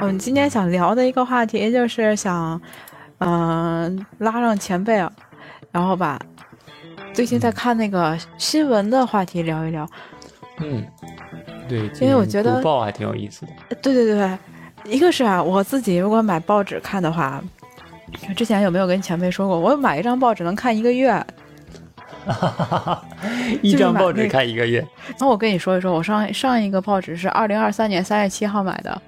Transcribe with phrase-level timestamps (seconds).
[0.00, 2.58] 我们今天想聊的一个话题就是想，
[3.18, 5.12] 嗯、拉上前辈啊，
[5.70, 6.18] 然后把
[7.12, 9.86] 最近在看那个新闻的话题聊一聊。
[10.60, 10.82] 嗯，
[11.68, 13.52] 对，因为我觉得读报还挺有意思的。
[13.68, 14.38] 呃对对对，
[14.84, 17.42] 一个是啊，我自己如果买报纸看的话，
[18.34, 21.24] 之前有没有跟前辈说过，我买一张报纸能看一个月。
[23.62, 24.86] 一张报纸看一个月，
[25.18, 29.02] 那我跟你说一说，我上上一个报纸是二零二三年三月七号买的，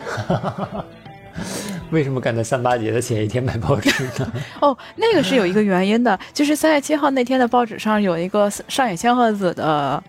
[1.90, 4.32] 为什么赶在三八节的前一天买报纸呢？
[4.60, 10.02] 哦，那个是有一个原因的，就是三月七号那天的报纸上有一个上野千鹤子的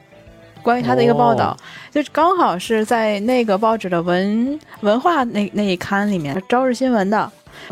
[0.61, 1.57] 关于他的一个报道，哦。
[1.91, 7.31] 就是刚好是在那个报纸的文文化那那一刊里面，朝日新闻的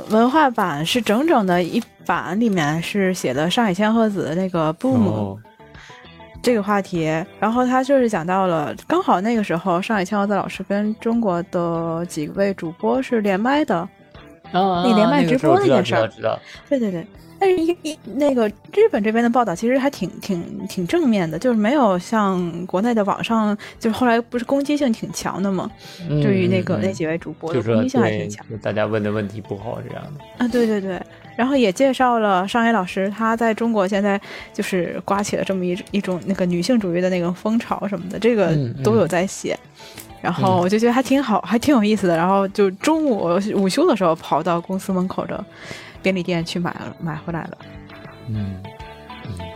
[0.09, 5.37] 文化版是整整的一版，里面是写的上野千鹤子的那个 boom、哦，
[6.41, 7.03] 这个话题，
[7.39, 13.77] 然后他就是讲到了，刚好那个时候上野千鹤子老师跟中国的几位主播是连麦的，
[14.51, 16.39] 啊，那连麦直播那件事儿知道。
[16.69, 17.05] 对对对，
[17.37, 30.45] 但是一一那个日本这边的报道其实还挺挺挺正面的，就是没有像国内的网上，就是后来不是攻击性挺强的嘛，知道，对于那个、嗯那几位主播攻击性还挺强就大家问的问题不好这样的。
[30.45, 31.01] 啊，对对对，
[31.37, 34.19] 然后也介绍了上野老师他在中国现在
[34.53, 39.57] 就是刮起了这么一一种那个女性主义的那个风潮什么的，这个都有在写。
[40.19, 42.17] 然后我就觉得还挺好，还挺有意思的。
[42.17, 45.45] 然后就中午午休的时候跑到公司门口的
[46.01, 47.57] 便利店去买了，买回来了。
[48.27, 48.55] 嗯，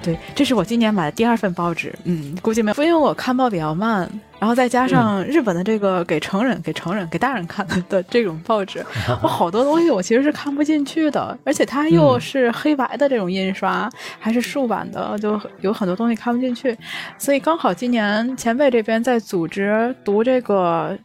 [0.04, 4.08] 对，这是我今年买的第二份报纸，嗯，估计没有，因为我看报比较慢，
[4.42, 8.84] 然后再加上日本的这个给成人、给成人、给大人看的 的这种报纸，
[9.22, 13.88] 我好多东西我其实是看不进去的，而且它又嗯是黑白的这种印刷，
[14.19, 16.75] 还是竖版的，就有很多东西看不进去，
[17.19, 20.97] 所以刚好今年前辈这边在组织读这个，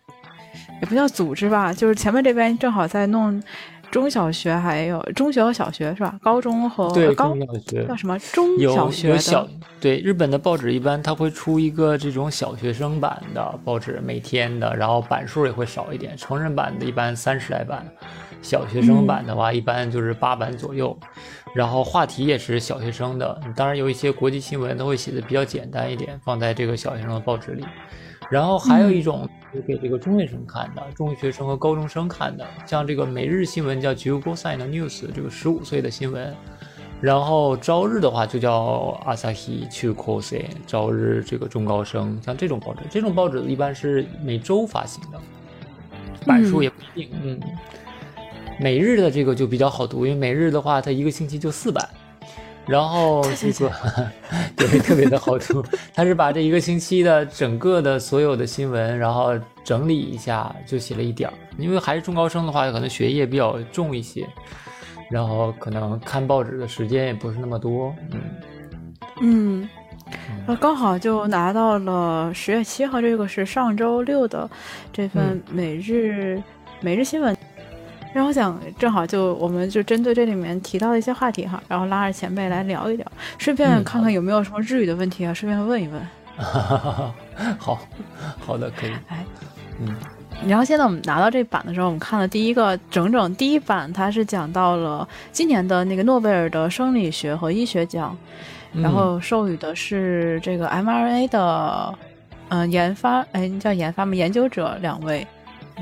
[0.81, 3.43] 也不叫组织吧，就是前辈这边正好在弄。
[3.91, 6.19] 中小学还有中学和小学是吧？
[6.23, 9.49] 高中和对，高中小学叫什么中小学的有小
[9.81, 16.17] 对日本的报纸一般它会出一个这种小学生版的报纸，每天的，然后版数也会少一点。
[16.17, 17.87] 成人版的一般三十来版，
[18.43, 20.97] 小学生版的话一般就是八版左右。
[21.55, 27.65] 然后话题也是小学生的，当然有一些国际新闻都会写的比较简单一点，放在这个小学生的报纸里。
[28.29, 29.27] 然后还有一种
[29.57, 36.35] 是给这个中学生看的，中学生和高中生看的，像这个每日新闻叫 j u g o s i n News，这个十五岁的新闻。
[37.01, 45.21] 然后朝日的话就叫 Asahi c h u k o s e 朝日这个中高生，像这种报纸，这种报纸一般是每周发行的，
[46.27, 47.11] 版数也不一定。
[47.23, 47.41] 嗯，
[48.61, 51.87] 每日的这个就比较好读，因为每日的话它一个星期就四版。
[52.67, 53.73] 然后这个
[54.57, 59.33] 对特别的好读，他是把这一个星期的整个的所有的新闻，然后
[59.63, 61.33] 整理一下，就写了一点儿。
[61.59, 64.27] 因为还是中高生的话，可能学业比较重一些，
[65.11, 67.95] 然后可能看报纸的时间也不是那么多。
[68.11, 68.21] 嗯，
[69.23, 69.69] 嗯，
[70.47, 74.51] 那，刚好就拿到了十月七号，这个是上周六的
[74.93, 76.43] 这份嗯每日、
[76.81, 77.37] 每日新闻。
[78.16, 83.06] 然后我想正好就我们就针对这里面提到的一些话题哈，然后拉着前辈来聊一聊，
[83.38, 86.02] 顺便嗯看看有没有什么日语的问题啊，顺便问一问。
[87.58, 87.80] 好
[88.40, 88.92] 好的，可以。
[89.08, 89.26] 哎，
[89.80, 89.96] 嗯
[90.48, 98.18] 然后现在我们拿到这版的时候，我们看了第一个整整第一版，它是讲到了今年的那个诺贝尔的生理学和医学奖，
[98.74, 101.96] 嗯然后授予的是这个 mRNA 的，
[102.50, 104.16] 嗯、研发，哎，叫研发吗？
[104.16, 105.26] 研究者两位。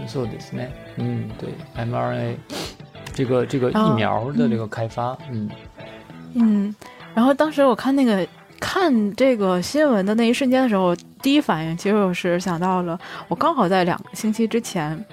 [0.07, 0.67] そうですね。
[0.96, 2.36] 嗯，对，mRNA
[3.12, 5.48] 这个这个疫哦苗的这个开发，嗯
[6.34, 6.74] 嗯，
[7.14, 8.26] 然后当时我看那个
[8.60, 15.04] 看这个新闻的那一瞬间的时候，第一反应其实我是想到了，我刚好在两个星期之前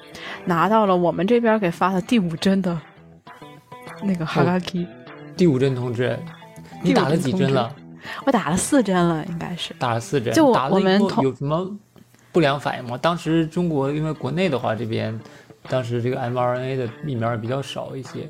[0.46, 2.80] 拿到了我们这边给发的第五针的
[4.04, 4.88] 那个哈嘎 k
[5.38, 6.18] 第五针同志，
[6.82, 7.74] 你打了几针了？
[8.26, 9.74] 我打了四针了，应该是。
[9.76, 11.70] 打了四针，就我们有什么
[12.32, 12.98] 不良反应吗？
[12.98, 15.18] 当时中国因为国内的话，这边
[15.70, 18.30] 当时这个 mRNA 的疫苗也比较少一些，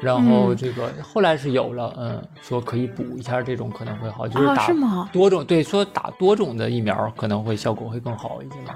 [0.00, 5.08] 然后嗯这个、后来是有了，嗯，说可以补一下这种可能会好，就是啊，打是吗？
[5.12, 8.74] 多种，对，说打多种的疫苗可能会效果会更好一些嘛。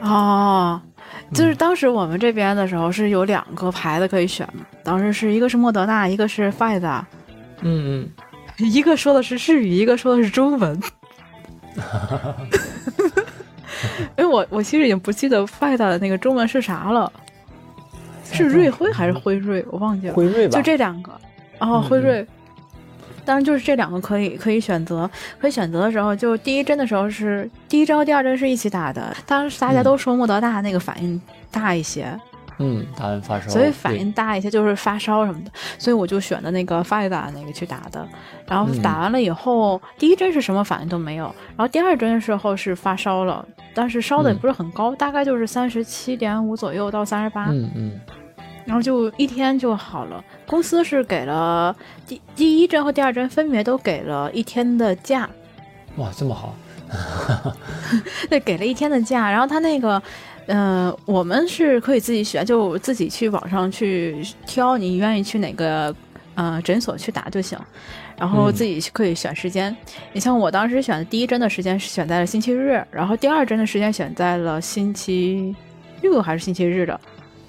[0.00, 0.80] 哦，
[1.32, 4.46] 就是嗯当时我们这边的时候是有两个牌子可以选，
[4.82, 7.06] 当时是一个是莫德纳，一个是 f i z a
[7.62, 8.06] 嗯
[8.58, 10.78] 一个说的是日语，一个说的是中文。
[14.18, 17.12] 因为我我其实已经不记得 Fight 的那个中文是啥了，
[18.30, 19.64] 是瑞辉还是辉瑞？
[19.70, 20.14] 我忘记嗯，了。
[20.14, 21.12] 辉瑞吧，就这两个，
[21.58, 22.26] 哦，后辉瑞，
[23.24, 25.10] 当然就是这两个可以可以选择，
[25.40, 31.20] 可以选择的时候，就第一针的时候是第一针和第二针是一起打的，当时大家都说莫德大那个反应
[31.50, 32.06] 大一些，
[32.58, 38.06] 嗯，打完发烧，所以反应大一些，就是发烧什么的，所以我就选的那个发达那个去打的。
[38.46, 41.24] 然后嗯打完了以后，第一针是什么反应都没有，
[41.56, 48.00] 然后第二针的时候是发烧了，但是烧的也嗯不是很高，大概就是三十七点五左右到三十八，嗯嗯，
[48.64, 50.22] 然后就一天就好了。
[50.46, 51.74] 公司是给了
[52.06, 55.28] 第第一针和第二针分别都给了一天的假，
[55.96, 56.54] 哇，这么好，
[58.28, 59.30] 对，给了一天的假。
[59.30, 60.00] 然后他那个，
[60.46, 65.94] 呃，我们是可以自己选，就自己去网上去挑你愿意去哪个
[66.34, 67.58] 呃诊所去打就行。
[68.16, 69.76] 然后嗯自己可以选时间。
[70.12, 75.54] 你像我当时选的第一针的时间是选在了星期日，然后第二针的时间选在了星期
[76.00, 77.00] 六还是星期日的，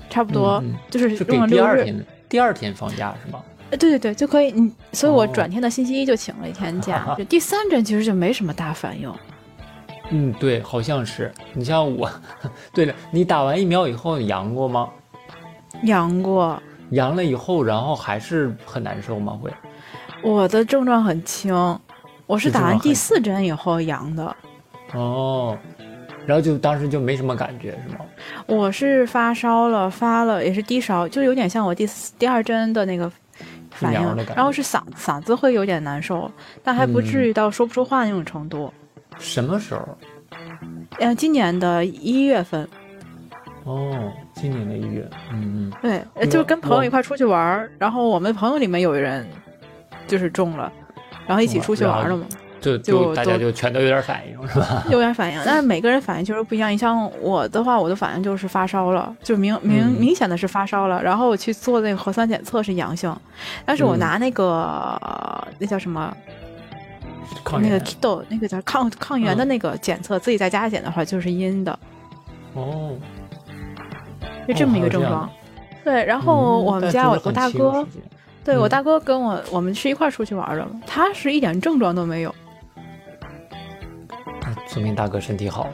[0.09, 1.67] 差不多嗯嗯就是是给用了六日。
[1.67, 3.43] 第二天的第二天放假是吗？
[3.69, 4.51] 呃，对对对，就可以。
[4.51, 7.13] 你，所以我哦转天的星期一就请了一天假。
[7.17, 9.11] 就第三针其实就没什么大反应。
[10.11, 11.31] 嗯，对，好像是。
[11.53, 12.09] 你像我，
[12.73, 14.89] 对了，你打完疫苗以后你阳过吗？
[15.83, 16.61] 阳过，
[16.91, 19.37] 阳了以后，然后还是很难受吗？
[19.41, 19.51] 会？
[20.23, 21.53] 我的症状很轻，
[22.25, 24.35] 我是打完第四针以后阳的。
[24.93, 25.57] 哦，
[26.25, 28.05] 然后就当时就没什么感觉是吗？
[28.47, 33.11] 我是发烧了，发了也是低烧，就有点像我第四第二针的那个
[33.71, 36.31] 反应然后是嗓嗓子会有点难受，
[36.63, 38.73] 但还不嗯至于到说不出话那种程度。
[39.19, 39.97] 什么时候？
[40.99, 42.67] 嗯、今年的一月份，
[43.63, 45.07] 哦，今年的一月。
[45.31, 45.73] 嗯嗯。
[45.81, 49.27] 对，就是跟朋友一块出去玩儿，然后我们朋友里面有人
[50.07, 50.71] 就是中了，
[51.27, 52.25] 然后一起出去玩了嘛。
[52.61, 54.83] 就就就大家就全都有点反应是吧？
[54.89, 56.71] 有点反应，但是每个人反应就是不一样。
[56.71, 63.15] 你像我的话，我的反应就是发烧了，就明明嗯明显的是发烧了，然后我去做那个核酸检测是阳性，
[63.65, 64.99] 但是我嗯拿那个、
[65.59, 66.11] 那叫什么
[67.29, 67.79] 那个抗原。
[67.79, 69.47] Kit 那个叫抗抗原的嗯。
[69.47, 71.79] 那个检测，自己在家检的话就是阴的，
[72.53, 72.95] 哦，
[74.47, 75.29] 就这么一个症状。
[75.83, 77.87] 对，然后嗯我们家我我大哥，
[78.43, 82.33] 对我大哥跟我我们是一块儿出去玩的嘛，他是一点症状都没有。
[84.67, 85.67] 说明大哥身体好。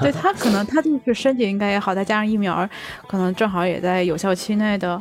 [0.00, 2.68] 对他可能他就是身体应该也好，再加上疫苗，
[3.06, 5.00] 可能正好也在有效期内的，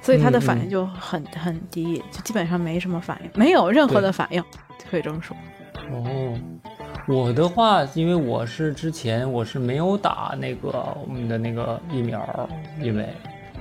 [0.00, 4.42] 所以他的反应就很很低，就基本上没什么反应，没有任何的反应，
[4.90, 5.36] 可以这么说。
[5.90, 6.38] 哦，
[7.06, 12.48] 我的话，因为我是之前我是没有打那个我们的那个疫苗，
[12.80, 13.06] 因为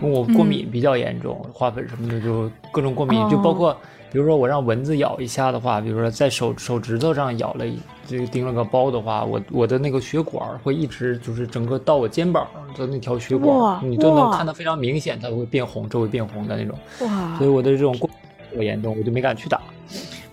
[0.01, 3.29] 我过敏比较严重，花粉什么的就各种过敏，哦。
[3.29, 3.75] 就包括
[4.11, 7.77] 比如说我让蚊子咬一下的话，比如说在手手指头上咬了一，
[8.07, 16.77] 这个叮了个包的话，我我的那个血管会一直就是整个到我肩膀的那条血管，你都能看到非常明显，它会变红，周围变红的那种。
[17.01, 18.09] 哇所以我的这种过
[18.53, 19.61] 敏严重，我就没敢去打，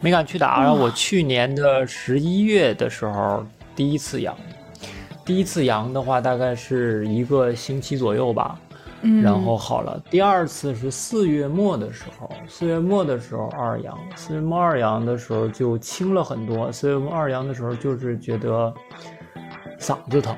[0.01, 0.63] 没敢去打。
[0.63, 3.45] 然后我去年的十一月的时候
[3.75, 4.37] 第一次阳，
[5.25, 8.57] 第一次阳的话大概是一个星期左右吧，
[9.05, 10.03] 嗯，然后好了。
[10.11, 16.73] 第二次是四月末的时候，四月末的时候二阳，四月末二阳的时候就轻了很多。
[16.73, 18.73] 四月末二阳的时候就是觉得
[19.79, 20.37] 嗓子疼。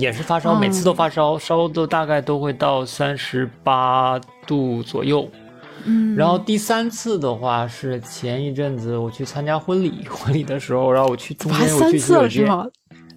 [0.00, 5.28] 也是发烧，每次都发烧，烧都大概都会到三十八度左右。
[5.84, 12.46] 嗯，然后第三次的话是前一阵子我去参加婚礼，婚礼的时候，然后我去中还间我去洗手间？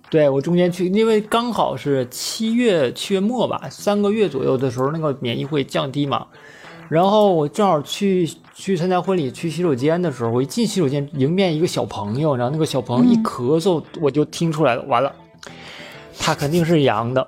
[0.09, 6.25] 对我中间去，因为刚好是七月七月末吧，三个月左右的时候，那个免疫会降低嘛。
[6.87, 15.13] 然后我正好去去参加婚礼，去洗手间的时候，我一进洗手间，迎面一个小朋友，然后那个小朋友一嗯咳嗽，我就听出来了，完了，
[16.17, 17.27] 他肯定是阳的。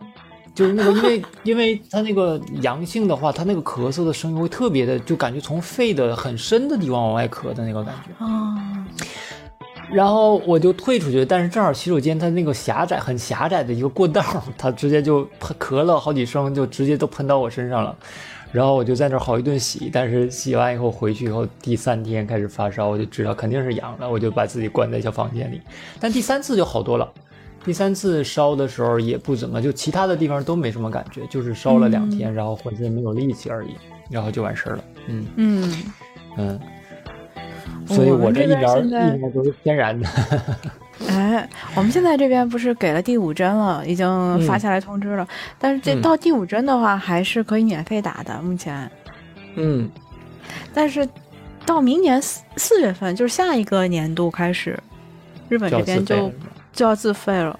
[0.53, 8.25] 就是那个，因为 因为他那个阳性的话，他那个咳嗽的声音会特别的，就感觉从肺的很深的地方往外咳的那个感觉。
[8.25, 8.85] 啊，
[9.93, 14.24] 然后我就退出去，但是正好洗手间它那个狭窄很狭窄的一个过道，
[14.57, 17.95] 它直接就喷咳了好几声，就直接都喷到我身上了。
[18.53, 25.62] 然后我就在那儿好一顿洗，但是洗完以后回去以后，第三天开始发烧，我就知道肯定是阳了，我就把自己关在小房间里。
[26.00, 27.10] 但第三次就好多了，
[27.63, 33.69] 第三次烧的时候也不怎么，就其他的地方都没什么感觉，就是烧了两天，然后浑身没有力气而已，
[34.10, 34.83] 然后就完事儿了。
[35.07, 35.83] 嗯嗯，
[36.38, 36.60] 嗯，
[37.95, 40.07] 所以我们这边疫苗都是天然的。
[41.07, 44.07] 哎，我们现在这边不是给了第五针了，已经
[44.45, 48.89] 发嗯下来通知了，但是这嗯到第五针的话还是可以免费打的，目前。
[49.55, 49.89] 嗯。
[50.74, 51.07] 但是
[51.65, 54.77] 到明年四四月份，就是下一个年度开始，
[55.50, 56.31] 日本这边就
[56.71, 57.60] 就要自费了，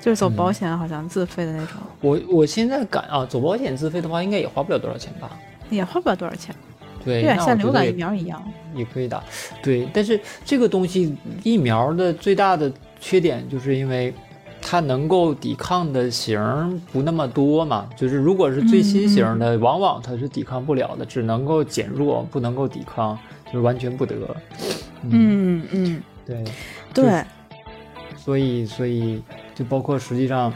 [0.00, 5.30] 就是走嗯保险好像自费的那种，我我现在赶啊，走保险自费的话，应该也花不了多少钱吧？
[5.68, 6.54] 也花不了多少钱。
[7.06, 8.42] 对，有点像流感疫苗一样。
[8.74, 9.24] 也可以打，
[9.62, 12.70] 对，但是这个东西疫苗的最大的
[13.00, 14.12] 缺点就是因为
[14.60, 24.14] 它能够抵抗的型儿不那么多嘛，就是如果是最新型的，往往它是抵抗不了的，只能够减弱，不能够抵抗，就是完全不得。
[25.08, 26.44] 嗯嗯，对，
[26.92, 27.24] 对，
[28.14, 29.22] 所以所以
[29.54, 30.52] 就包括实际上。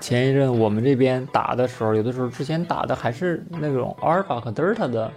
[0.00, 5.10] 前一阵我们这边打的时候，有的时候之前打的还是那种阿尔法和德尔塔的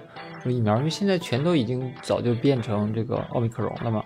[0.49, 4.03] 疫苗，因为现在全都已经早就变成这个奥密克戎了嘛，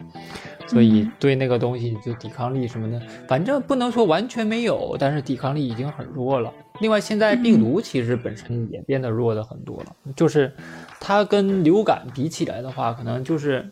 [0.67, 6.51] 所以嗯对那个东西就抵抗力什么的，反正不能说完全没有，但是抵抗力已经很弱了。
[6.81, 10.51] 另外，现在病毒其实本身也变得弱的很多了，就是
[10.99, 13.65] 它跟流感比起来的话，可能就是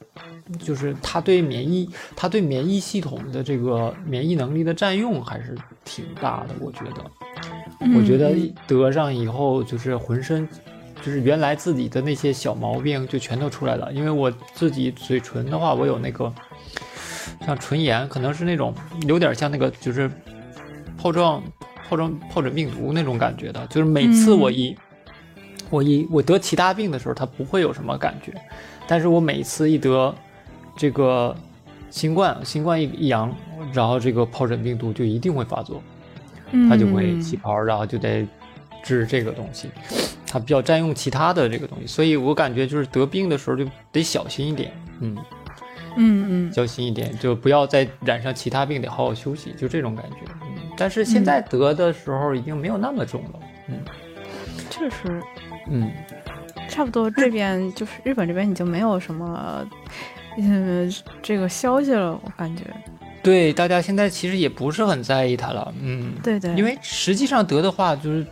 [0.59, 5.53] 就是它对免疫它对免疫系统的这个免疫能力的占用还是
[5.83, 7.03] 挺大的，我觉得。
[7.97, 10.47] 我觉得嗯得上以后就是浑身，
[11.03, 13.91] 就是原来自己的那些小毛病就全都出来了。
[13.91, 16.33] 因为我自己嘴唇的话，我有那个
[17.45, 18.73] 像唇炎，可能是那种
[19.07, 20.09] 有点像那个就是
[20.99, 21.43] 疱状
[21.89, 24.75] 疱状疱疹病毒那种感觉的，就是每次我一、
[25.69, 28.33] 我一我得其他病的时候，它不会有什么感觉，
[28.87, 30.15] 但是我每次一得
[30.77, 31.35] 这个
[31.89, 33.35] 新冠，新冠一一阳，
[33.73, 35.83] 然后这个疱疹病毒就一定会发作。
[36.69, 38.27] 它就会嗯起泡，然后就得
[38.83, 39.71] 治这个东西，
[40.33, 45.15] 它比较占用其他的这个东西，所以我感觉就是得病的时候就得小心一点，嗯，
[45.95, 50.17] 嗯嗯小心一点，就不要再染上其他病，得好好休息，就这种感觉。
[50.41, 53.75] 嗯，但是现在得的时候已经没有那么重了，嗯
[54.71, 55.21] 确实
[55.69, 55.91] 嗯，
[56.67, 57.11] 差不多。
[57.11, 59.63] 这边就是日本这边已经没有什么，
[60.39, 62.63] 嗯，这个消息了，我感觉。
[63.21, 68.25] 对，大家现在其实也不是很在意它了，嗯，对对，因为实际上得的话，就是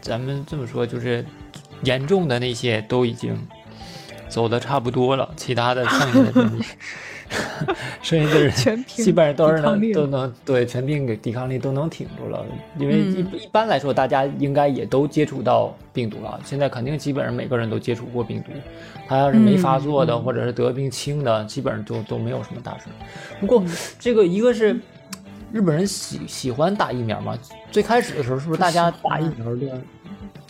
[0.00, 1.24] 咱们这么说，就是
[1.82, 3.36] 严重的那些都已经
[4.28, 6.60] 走的差不多了，其他的剩下的人，
[8.02, 12.44] 剩下的人基本上都是能都能对全病给抵抗力都能挺住了，
[12.78, 13.40] 因为一、嗯。
[13.40, 16.40] 一般来说，大家应该也都接触到病毒了。
[16.44, 18.52] 现在肯定基本上每个人都接触过病毒，
[19.06, 22.84] 他要是没发作的、或者是得病轻的，基本上都都没有什么大事。
[23.40, 23.70] 不过、嗯。
[23.98, 24.78] 这个一个是
[25.52, 27.36] 日本人喜喜欢打疫苗嘛，
[27.70, 29.78] 最开始的时候是不是大家打疫苗的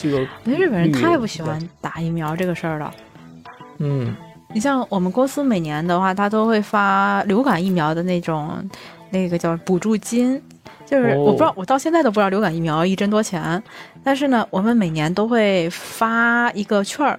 [0.02, 2.92] 这个那日本人太不喜欢打疫苗这个事儿了。
[3.78, 4.14] 嗯。
[4.54, 8.68] 你像我们公司每年的话，他都会发流感疫苗的那种，
[9.08, 10.38] 那个叫补助金，
[10.84, 13.62] 就是我不知道，哦我到现在都不知道流感疫苗一针多钱，
[14.04, 17.18] 但是呢，我们每年都会发一个券儿，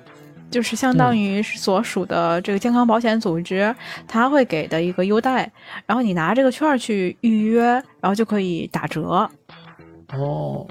[0.52, 3.76] 就是相当于所属的这个健康保险组织，
[4.08, 5.52] 他会给的一个优待，
[5.88, 7.64] 然后你拿这个券儿去预约，
[8.00, 9.28] 然后就可以打折。
[10.16, 10.68] 哦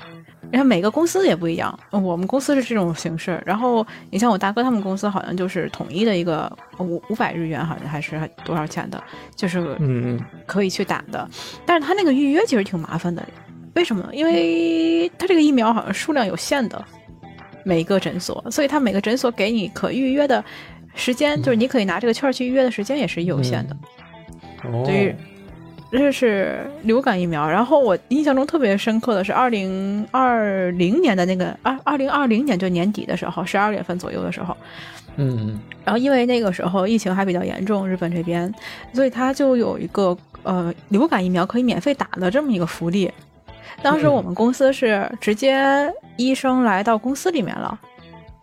[0.52, 3.42] 然后每个公司也不一样，嗯我们公司是这种形式。
[3.46, 9.02] 然后你像我大哥他们公司好像就是统一的一个五五百日元，好像还是多少钱的，
[9.34, 11.26] 就是嗯嗯可以去打的。
[11.64, 13.26] 但是他那个预约其实挺麻烦的，
[13.74, 14.06] 为什么？
[14.12, 16.84] 因为他这个疫苗好像数量有限的，
[17.64, 20.44] 每一个诊所，所以他每个诊所给你可预约的
[20.94, 23.74] 时间，就是你可以拿这个券儿去预约的时间也是有限的。
[24.70, 25.16] 哦对
[25.92, 27.48] 这是流感疫苗。
[27.48, 34.56] 然后我印象中特别深刻的是二零二零年的那个二二零二零年就年底的时候，十二月份左右的时候，
[35.16, 38.52] 嗯然后因为那个时候疫情还比较严重，日本这边，
[38.92, 43.10] 所以他就有一个呃流感疫苗可以免费打的这么一个福利。
[43.82, 47.78] 当时嗯我们公司是直接医生来到公司里面了，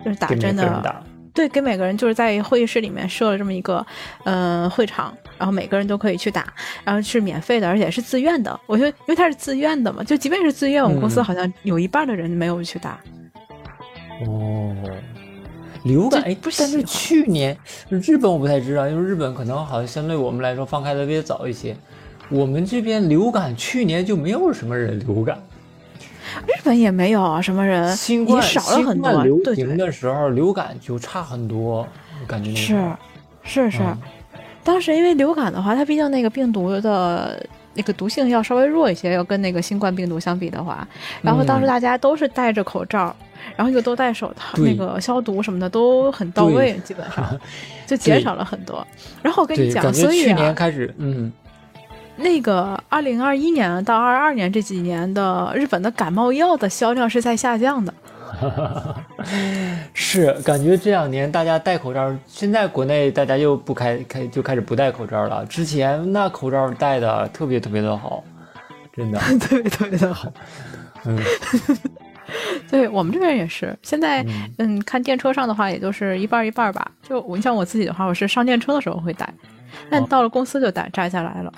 [0.04, 1.04] 就是打针的
[1.34, 3.86] 对，给每个人就是在会议室里面设了这么一个，
[4.26, 6.54] 嗯、会场，然后每个人都可以去打，
[6.84, 8.60] 然后是免费的，而且是自愿的。
[8.68, 13.00] 我觉得，因为它是自愿的嘛，就即便是自愿，我们公司嗯好像有一半的人没有去打。
[14.28, 14.76] 哦。
[15.86, 17.58] 流感但是去年
[17.90, 21.74] 日本我不太知道，因为日本可能好像相对我们来说放开的比较早一些。
[22.30, 25.42] 我们这边流感去年就没有什么人流感，
[26.46, 29.24] 日本也没有啊什么人，新冠已经少了很多。
[29.24, 31.88] 流行的时候流感就差很多，
[32.22, 32.92] 我感觉那是
[33.44, 33.80] 是是。
[33.82, 33.98] 嗯
[34.64, 40.88] 当时因为流感的话，它毕竟那个病毒的那个毒性要稍微弱一些，要跟那个新冠病毒相比的话，
[41.22, 43.16] 然后当时嗯大家都是戴着口罩，
[43.56, 47.40] 然后又都戴手套，那个消毒什么的都很到位，基本上
[47.88, 48.86] 就减少了很多。
[49.22, 51.32] 然后我跟你，讲，所以去年啊，开始，嗯，
[52.18, 57.94] 那个二零二一年到二二年这几年的日本的感冒药的销量是在下降的。
[59.94, 68.24] 是感觉这两年大家戴口罩，现在国内大家又不开开就开始不戴口罩了，之前那口罩戴的特别特别的好，
[68.94, 70.32] 真的， 特别特别的好。
[71.06, 71.18] 嗯，
[72.70, 74.26] 对我们这边也是，现在
[74.58, 76.92] 嗯，看电车上的话，也就是一半一半吧。
[77.02, 79.34] 就我，你像我自己的话，我是上电车的时候会戴，
[79.90, 81.54] 但到了公司就戴摘下来了。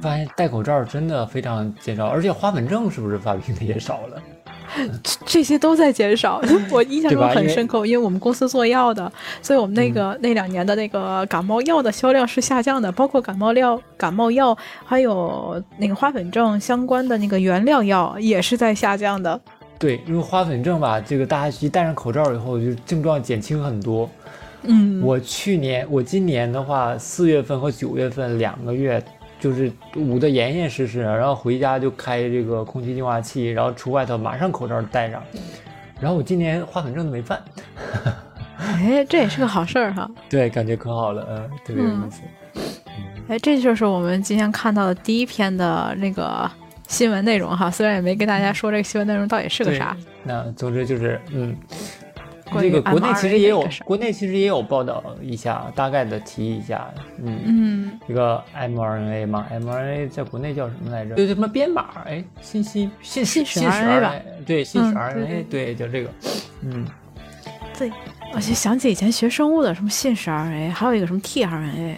[0.00, 4.22] 发现戴口罩真的非常减少，而且花粉症是不是发病的也少了？
[5.26, 9.10] 这些都在减少，我印象中很深刻，因为我们公司做药的，
[9.40, 19.40] 所以我们那个那两年的那个感冒药的销量是下降的，包括感冒药、感冒药，还有那个花粉症相关的那个原料药也是在下降的。
[19.78, 24.08] 对，因为花粉症吧，这个大家一戴上口罩以后，就症状减轻很多。
[24.62, 29.02] 嗯，我去年，我今年的话，四月份和九月份两个月。
[29.42, 35.20] 就是捂得严严实实，然后回家就开这个空气净化器，然后出外头马上口罩戴上。
[36.00, 37.42] 然后我今年花粉症都没犯，
[38.56, 40.08] 哎，这也是个好事儿哈。
[40.30, 42.22] 对，感觉可好了，嗯，特别有意思。
[43.26, 46.48] 哎，这就是我们今天看到的第一篇的那个
[46.86, 49.96] 新闻内容哈，虽然也没跟大家说这个新闻内容到底是个啥。
[50.22, 51.56] 那总之就是，嗯。
[52.60, 56.86] 这个国内其实也有，国内其实也有报道一下，大概的提一下，
[57.22, 61.14] 嗯嗯，这个 mRNA 嘛，mRNA 在国内叫什么来着？
[61.14, 62.02] 对对，什么编码？
[62.06, 66.10] 哎，信息信信使 RNA，对，信使 RNA，对，叫这个，
[66.62, 66.86] 嗯，
[67.78, 67.90] 对，
[68.34, 71.96] 我就想起以前学生物的什么信使 RNA，还有一个什么 tRNA，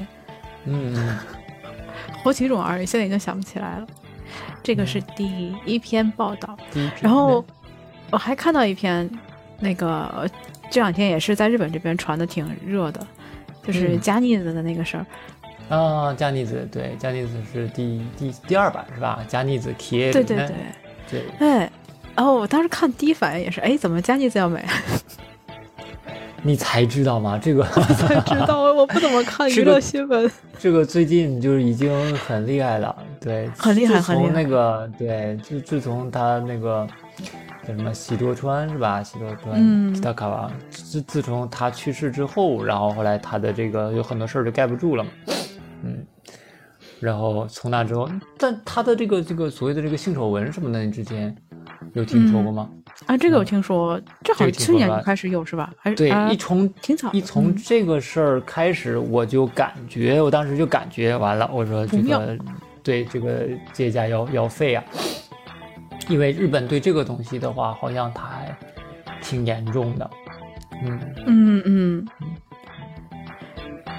[0.67, 1.19] 嗯，
[2.23, 3.87] 好几种 RNA，现在已经想不起来了。
[4.63, 6.57] 这个是第一篇报道，
[7.01, 7.45] 然后
[8.11, 9.11] 我还看到一篇。
[9.65, 10.29] 那个
[10.71, 13.05] 这两天也是在日本这边传的挺热的，
[13.67, 15.07] 就是加尼子的那个事儿。
[15.71, 19.25] 啊，加尼子，对，加尼子是第第第二版是吧？
[19.27, 20.13] 加尼子 K。
[20.13, 20.51] 对对对
[21.11, 21.23] 对。
[21.39, 21.71] 哎，
[22.15, 24.63] 然后我当时看第一反应也是，哎，怎么加尼子要没？
[26.47, 27.41] 你才知道吗？
[27.43, 30.31] 这个才知道，我不怎么看娱乐新闻。
[30.59, 34.31] 这个最近就是已经很厉害了，对，很厉害，很厉害。
[34.31, 36.87] 那个对，就自从他那个。
[37.67, 39.03] 叫什么喜多川是吧？
[39.03, 40.51] 喜多川，他卡瓦。
[40.71, 45.11] 自自从他去世之后，然后后来他的这个有很多事儿就盖不住了嘛，
[45.83, 46.05] 嗯，
[47.01, 51.35] 然后从那之后，但他的这个这个所谓的这个性丑闻什么的，你之前
[51.95, 52.69] 有听说过吗？
[53.07, 55.73] 啊，这个有听说，这好像去年就开始有是吧？
[55.79, 62.39] 还是对，一从挺早，一从这个事儿开始，我就感觉，我当时就感觉完了，我说这个
[62.83, 64.85] 对这个这家要要废啊。
[66.09, 68.57] 因为日本对这个东西的话，好像它还
[69.23, 70.11] 挺严重的，
[70.83, 72.09] 嗯嗯嗯。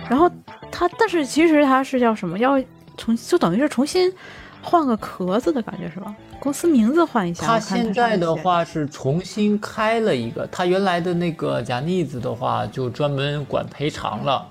[0.09, 0.29] 然后
[0.71, 2.37] 它，但是其实它是叫什么？
[2.37, 2.61] 要
[2.95, 4.13] 重就等于是重新
[4.61, 6.15] 换个壳子的感觉是吧？
[6.39, 7.47] 公司名字换一下。
[7.47, 14.47] 它现在的话是重新开了一个，它原来的那个假腻子的话就专门管赔偿了。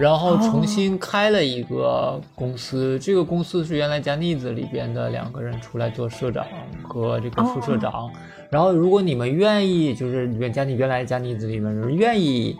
[0.00, 6.46] 然后重新开了一个公司，这个公司是原来加尼子里边的两个人出来做社长
[6.82, 8.10] 和这个副社长。
[8.50, 12.56] 然后如果你们愿意，就是原加尼原来加尼子里面人愿意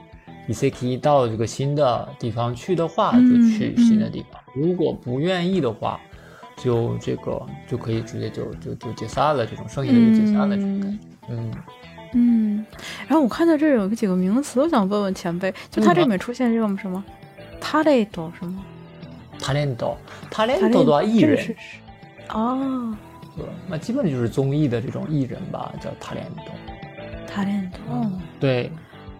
[0.48, 5.98] ，E C K 到这个新的地方去的话，就去新的地方；如果不愿意的话，
[6.58, 9.46] 就这个就可以直接就就就解散了。
[9.46, 10.98] 这种剩下的就解散了这种感觉。
[11.30, 11.54] 嗯
[12.12, 12.66] 嗯。
[13.08, 17.02] 然后我看到这有个几个名词，我想问问前辈，就它这里面出现这种什么？
[17.59, 18.63] タレント是吗？
[19.39, 19.97] タレント，
[20.31, 21.55] タレント的话，艺人。
[22.29, 22.95] 哦。
[23.67, 26.53] 那基本就是综艺的这种艺人吧，叫タレント。
[27.27, 27.75] タレント。
[28.39, 28.71] 对，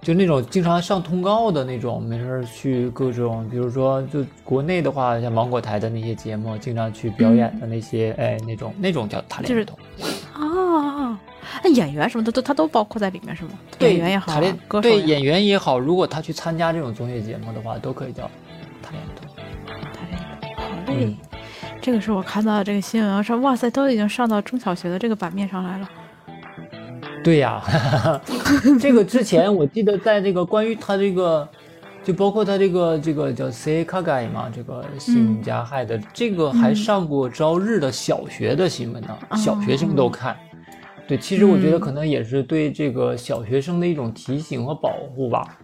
[0.02, 9.74] 就那种经常上通告的那种，没事去各种，比如说，就国内的话，像芒果台的那些节目，经常去表演的那些，哎，那种那种叫タレント。
[9.74, 10.08] 啊。
[11.71, 13.51] 那演员什么的都他都包括在里面是吗？
[13.79, 18.29] 演员也好，歌手对演员也好，如果他去参加这种综艺节目的话，都可以叫
[18.83, 19.23] 他演的。
[19.95, 21.17] 他演的好嘞，
[21.81, 25.89] 这个是我看到的这个新闻，说哇塞，都已经上到中小学的这个版面上来了。
[27.23, 27.63] 对呀，
[28.81, 31.47] 这个之前我记得在这个关于他这个，
[32.03, 40.37] 就包括他这个这个叫 C 卡盖嘛，这个性加害的这个还上过朝日的小学的新闻呢，小学生都看。
[41.11, 45.59] 对，其实我觉得可能也是对这个小学生的一种提醒和保护吧。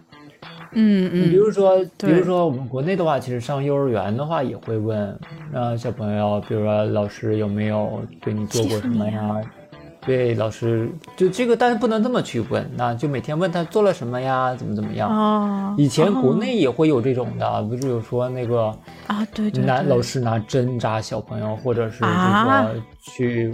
[0.73, 1.23] 嗯嗯。
[1.23, 5.17] 你比如说，比如说我们国内的话，其实上幼儿园的话也会问，
[5.53, 9.41] 呃，小朋友，比如说老师有没有对你做过什么呀？
[10.07, 15.09] 对，老师就这个，但是不能这么去问，那就每天问他做了什么呀，怎么怎么样。
[15.09, 15.75] 哦。
[15.77, 18.73] 以前国内也会有这种的，不是有说那个
[19.07, 23.53] 啊，对对，拿老师拿针扎小朋友，或者是这个去，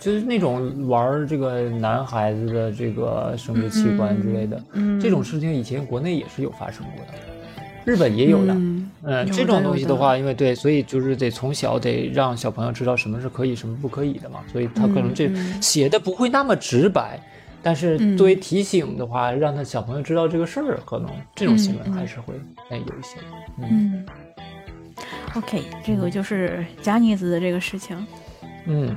[0.00, 4.60] 就是那种玩这个男孩子的这个生殖器官之类的，
[5.00, 7.12] 这种事情以前国内也是有发生过的。
[7.84, 8.54] 日本也有的，
[9.02, 17.20] 嗯，这种东西的话，因为对，所以就是得从小得让小朋友知道什么是可以，什么不可以的嘛，所以他可能这写的不会那么直白，
[17.62, 22.34] 但是嗯作为提醒的话，让他小朋友知道这个事儿，可能这种新闻还是会
[22.70, 23.18] 哎有一些。
[23.58, 23.68] 嗯。
[23.70, 24.06] 嗯
[25.34, 27.96] ，OK，这个就是加尼兹的这个事情。
[28.66, 28.96] 嗯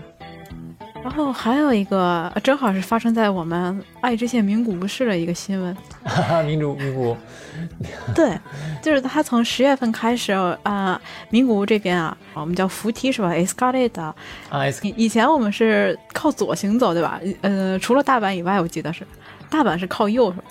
[1.06, 5.78] 然后还有一个，呃正好是发生在我们爱知县名古屋市的一个新闻。
[6.04, 7.16] 哈哈，民主民主，
[8.16, 8.36] 对，
[8.82, 14.02] 就是他从十月份开始啊、名古屋这边啊，我们叫扶梯是吧？escalator。
[14.02, 14.16] 啊
[14.50, 17.22] ，S 以以前我们是靠左行走，对吧？
[17.42, 19.06] 呃，除了大阪以外，我记得是
[19.48, 20.44] 大阪是靠右是吧？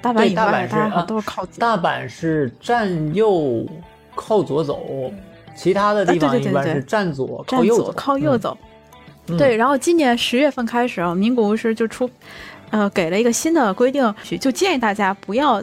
[0.00, 1.60] 大阪以外，对大阪都是靠左。
[1.60, 3.66] 大阪是站右
[4.14, 5.12] 靠左走，
[5.54, 8.56] 其他的地方一般是站左站左靠右走，靠右走。
[8.58, 8.68] 嗯
[9.36, 12.08] 对，，然后今年十月份开始啊，名古屋市就出，
[12.70, 15.62] 呃，给了一个新的规定，就建议大家不要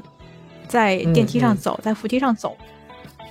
[0.68, 2.56] 在电梯上走，在扶梯上走，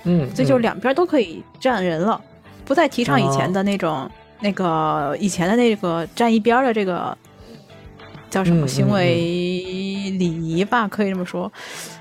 [0.03, 2.19] 嗯，所以就嗯两边都可以站人了，
[2.65, 4.09] 不再提倡以前哦的那种、
[4.41, 7.17] 那个以前的那个站一边儿的这个
[8.29, 9.05] 叫什么嗯行为
[10.17, 11.51] 礼仪吧，可以这么说。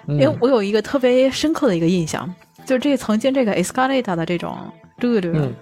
[0.07, 2.33] 嗯因为我有一个特别深刻的一个印象，
[2.64, 4.57] 就这曾经这个 escalator 的这种
[5.01, 5.55] 路路，嗯。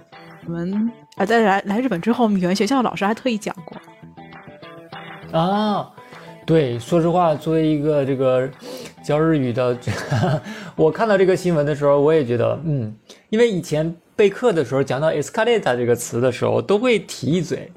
[0.45, 3.75] 我们啊在来来日本之后，我们语言学校老师还特意讲过。
[5.37, 5.91] 啊，
[6.45, 8.47] 对，说实话，作为一个这个
[9.03, 9.77] 教日语的，
[10.77, 12.95] 我看到这个新闻的时候，我也觉得，嗯，
[13.29, 17.69] 因为以前备课的时候讲到 escalator 这个词的时候，都会提一嘴。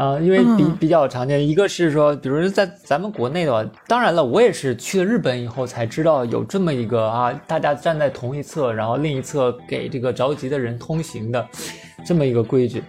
[0.00, 11.46] 啊、因为比嗯比较常见，一个是说，比如说在咱们国内的话，当然了，我也是去了日本以后才知道有这么一个啊，大家站在同一侧，然后另一侧给这个着急的人通行的
[12.06, 12.82] 这么一个规矩。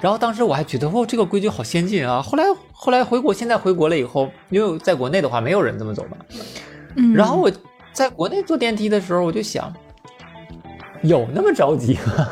[0.00, 2.20] 然后当时我还觉得，哦，这个规矩好先进啊！
[2.20, 6.16] 后来后来回国，现在回国了以后，因为在国内的话，没有人这么走嘛。
[6.96, 7.48] 嗯，然后我
[7.92, 9.72] 在国内坐电梯的时候，我就想，
[11.02, 12.28] 有那么着急吗？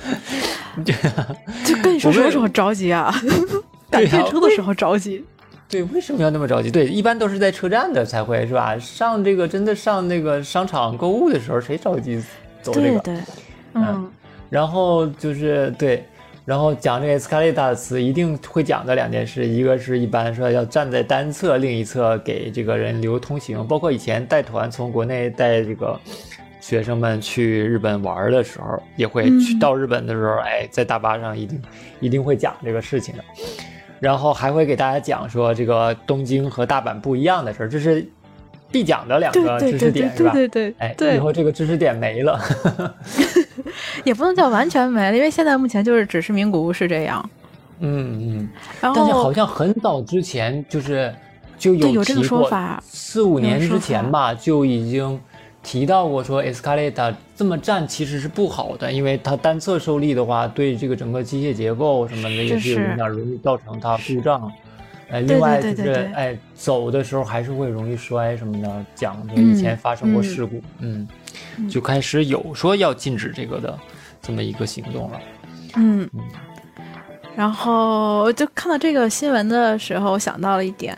[1.64, 3.14] 就跟你说什么时候着急啊？
[3.90, 5.24] 赶 对啊电车的时候着急。
[5.68, 6.70] 对，为什么要那么着急？
[6.70, 8.76] 对，一般都是在车站的才会是吧？
[8.78, 12.20] 上这个真的上那个商场购物的时候，谁着急
[12.60, 12.98] 走这个？
[13.00, 13.22] 对对，
[13.74, 14.10] 嗯
[14.48, 16.04] 然后就是对，
[16.44, 23.64] 然后讲这个 escalator 的词，一定会讲的两件事，一个是一般说要站在单侧，另一侧给这个人留通行。
[23.68, 25.96] 包括以前带团从国内带这个
[26.60, 31.62] 学生们去日本玩的时候，也会去嗯到日本的时候，哎，在大巴上一定
[32.00, 33.24] 一定会讲这个事情的。
[33.98, 38.06] 然后还会给大家讲说这个东京和大阪不一样的事儿，这是
[38.70, 40.32] 必讲的两个知识对对对点，是吧？
[40.32, 42.40] 对对哎，对以后这个知识点没了。
[44.04, 47.30] 也不能叫完全没了，因为现在目前就是只是名古屋是这样。
[47.80, 48.48] 嗯嗯。
[48.80, 51.14] 然但是好像很早之前就是
[51.58, 55.20] 就有对有这个说法四五年之前吧就已经
[55.62, 64.50] 提到过说 escalator 这么站其实是不好的，因为它单侧受力的话，对这个整个机械结构什么的也是有是影响，容易造成它故障。
[65.10, 71.08] 哎，另外就是哎，走的时候还是会容易摔什么的，讲以前发生过嗯事故，嗯，
[71.58, 73.78] 嗯就开始有说要禁止这个的
[74.22, 75.20] 这么一个行动了。
[75.74, 76.20] 嗯嗯，
[77.36, 80.96] 然后就看到这个新闻的时候，想到了一点。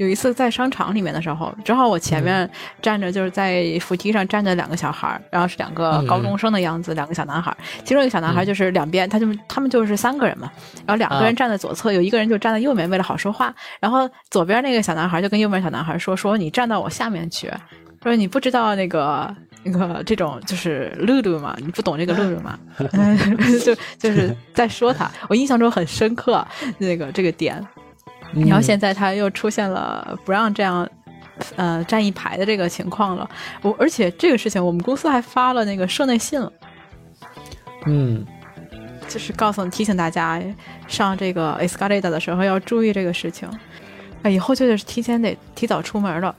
[0.00, 2.48] 有一次在商场里面的时候，正好我前面
[2.80, 7.56] 站着就是在扶梯上站着两个小孩儿，然后是两个高中生的样子，两个小男孩儿。
[7.84, 10.50] 其中一个小男孩就是两边，他就他们就是三个人嘛，
[10.86, 13.54] 然后两个啊人站在左侧，有一个人就站在右面，为了好说话。
[13.78, 17.52] 然后左边那个小男孩儿就跟右边小男孩儿说：“说你站到我下面去，
[18.02, 22.58] 说你不知道那个那个这种就是露露嘛，你不懂这个露露嘛，
[22.92, 23.18] 嗯
[23.60, 26.42] 就就是在说他，我印象中很深刻
[26.78, 27.62] 那个这个点。
[28.34, 30.88] 然后嗯现在他又出现了不让这样。
[31.56, 33.26] 呃，站一排的这个情况了，
[33.62, 36.52] 我而且这个事情我们公司还发了那个社内信了，
[37.86, 38.26] 嗯。
[39.08, 40.38] 就是告诉提醒大家
[40.86, 43.48] 上这个 escalator 的时候要注意这个事情，
[44.22, 46.36] 哎，以后就是提前得提早出门了。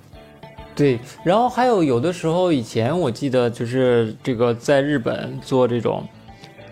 [0.75, 6.07] 对，然后还有有的时候，以前我记得就是这个在日本做这种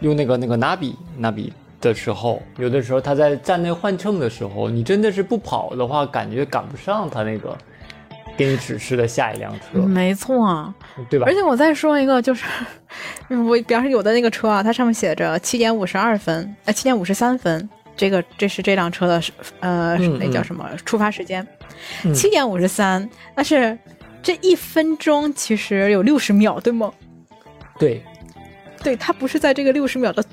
[0.01, 7.57] 用那个那个 nabi nabi 的时候，有的时候他在站内换乘的时候，你真的是不跑的话，感觉赶不上他那个
[8.37, 10.73] 给你指示的下一辆车，没错啊，
[11.09, 11.25] 对吧？
[11.27, 11.33] 而？
[11.33, 12.45] 且我再说一个，就是
[13.29, 19.21] 我比方说有的那个车啊，它上面写着七点五十二分，呃，七点五十三分，这个这是这辆车的
[19.59, 21.45] 呃、那叫什么出发时间，
[22.03, 22.13] 嗯。
[22.13, 23.77] 七点五十三，但是
[24.21, 26.91] 这一分钟其实有六十秒，对吗？
[27.77, 28.03] 对，
[28.83, 30.23] 对，它不是在这个六十秒的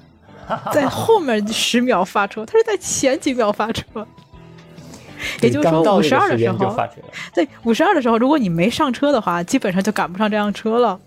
[0.72, 3.85] 在后面十秒发车，他是在前几秒发车。
[5.40, 6.76] 也就是说，五十二的时候。
[7.35, 11.00] 对五十二的时候，如果你没上车的话，基本上就赶不上这辆车了。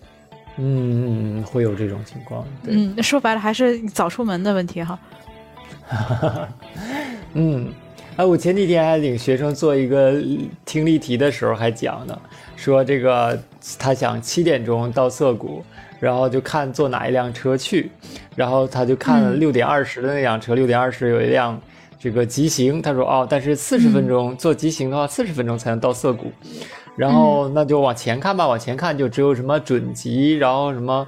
[0.56, 2.44] 嗯嗯，会有这种情况。
[2.62, 4.98] 对，嗯，说白了还是早出门的问题哈。
[7.34, 7.72] 嗯，
[8.16, 10.20] 哎，我前几天还领学生做一个
[10.64, 12.18] 听力题的时候还讲呢，
[12.56, 13.40] 说这个
[13.78, 15.64] 他想七点钟到涩谷，
[16.00, 17.90] 然后就看坐哪一辆车去，
[18.34, 19.38] 然后他就看了嗯。
[19.38, 21.60] 六点二十的那辆车，六点二十有一辆
[21.98, 26.32] 这个急行，他说哦，但是四十分钟、坐急行的话，四十分钟才能到涩谷，
[26.96, 31.06] 然后那就往前看吧，往前看就只有什么准急，然后什么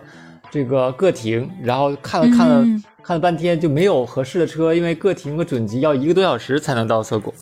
[0.53, 2.85] 这个个停，然后看了看了、嗯。
[3.05, 7.35] 看了半天就没有合适的车，因为个停和准急要一个多小时才能到涩谷，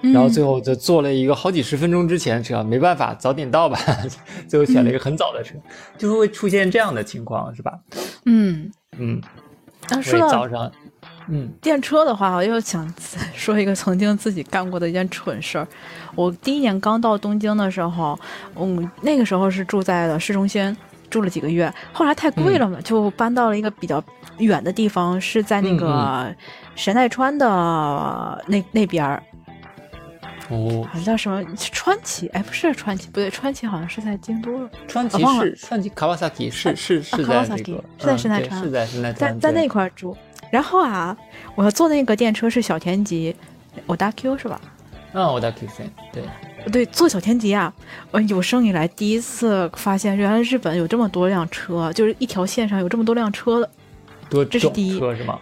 [0.00, 3.76] 然后最后就坐了一个好几十分钟之前的车，没办法，早点到吧，
[4.46, 5.56] 最后选了一个很早的车，
[5.98, 7.72] 就会出现这样的情况，是吧？
[8.26, 9.20] 嗯，嗯，
[9.88, 10.70] 啊，所以说到早上，
[11.28, 11.50] 嗯。
[11.60, 12.88] 电车的话，我又想
[13.34, 15.66] 说一个曾经自己干过的一件蠢事儿。
[16.14, 18.16] 我第一年刚到东京的时候，
[18.54, 20.76] 嗯，那个时候是住在了市中心，
[21.10, 21.72] 住了几个月。
[21.92, 24.02] 后来太贵了嘛，就搬到了一个比较
[24.38, 26.34] 远的地方，是在那个
[26.74, 29.22] 神奈川的那那边儿，
[30.48, 32.28] 哦，好像叫什么川崎？
[32.28, 34.70] 哎，不是川崎，不对，川崎好像是在京都了。
[34.86, 40.16] 川崎是川崎卡瓦萨基是是是在那 Kawasaki，个是在嗯神奈川在神奈川，在在那块儿住。
[40.50, 41.16] 然后啊，
[41.54, 43.36] 我要坐那个电车是小田急，
[43.86, 44.60] 我搭 Q 是吧？
[45.12, 46.22] 嗯，我在 Q 线对，
[46.70, 47.72] 对，坐小田急啊，
[48.10, 53.70] 我有生以来第一次发现，原来日本有这么多辆车，就是一条线上有这么多辆车的，
[54.28, 55.38] 多这是第一车是吗？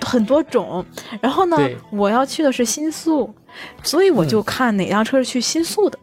[0.00, 0.84] 很多种。
[1.20, 1.56] 然后呢，
[1.90, 3.34] 我要去的是新宿，
[3.82, 5.98] 所以我就看哪辆车是去新宿的。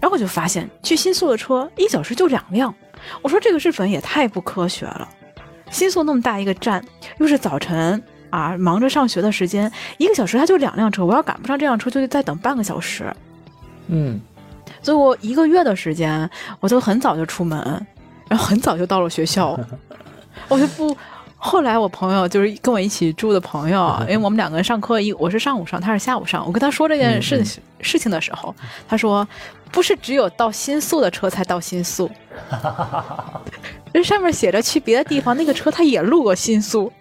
[0.00, 2.74] 然后我就发现，去新宿的车一小时就两辆。
[3.22, 5.08] 我说这个日本也太不科学了。
[5.70, 6.84] 新宿那么大一个站，
[7.18, 13.04] 又是早晨啊，忙着上学的时间，一个小时他就两辆车，我要赶不上这辆车，就得再等半个小时。
[13.88, 14.18] 嗯，
[14.82, 17.86] 所以我一个月的时间，我就很早就出门，
[18.28, 19.58] 然后很早就到了学校，
[20.48, 20.96] 我就不。
[21.44, 26.46] 后来我朋友就是跟我一起住的朋友， 因为我们两个人上课一我是上午上，他是下午上。
[26.46, 27.46] 我跟他说这件事、嗯
[27.80, 28.54] 事情的时候，
[28.88, 29.26] 他说
[29.72, 32.08] 不是只有到新宿的车才到新宿，
[33.92, 36.92] 这上面写着去别的地方，那个车他也路过新宿。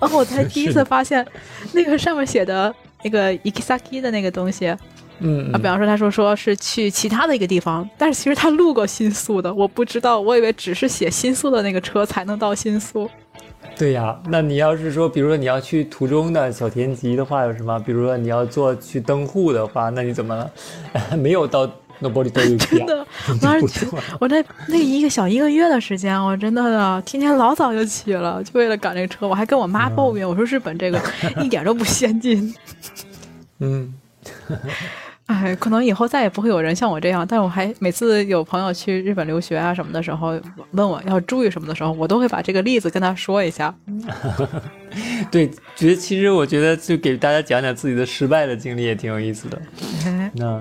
[0.00, 1.24] 然后我才第一次发现，
[1.72, 4.74] 那个上面写的那个 ikisaki 的那个东西，
[5.20, 13.08] 嗯，啊，比方说他说说是去其他的一个地方，但是其实他路过新宿的，我不知道，我以为只是写新宿的那个车才能到新宿。
[13.76, 17.78] 对呀，那你要是说，比如说你要去途中的小田急的话，有什么？
[17.80, 20.50] 比如说你要坐去登户的话，那你怎么了？
[21.16, 23.86] 没有到 nobody 都有 真的，我当时去，
[24.18, 29.26] 我那那一个小一个月的时间，我真的的天天老早就起了，就为了赶这个车。
[29.28, 31.00] 我还跟我妈抱怨，我说日本这个
[31.42, 32.54] 一点都不先进。
[33.58, 33.92] 嗯，
[35.26, 37.26] 哎，可能以后再也不会有人像我这样。
[37.26, 40.40] 但我还每次有朋友去日本留学啊什么的时候，
[40.72, 43.74] 问我要注意什么的时候，我都会把这个例子跟他说一下。
[45.30, 49.60] 对，觉得其实我觉得就给大家讲讲自己的失败的经历也挺有意思的。
[50.06, 50.60] 哎那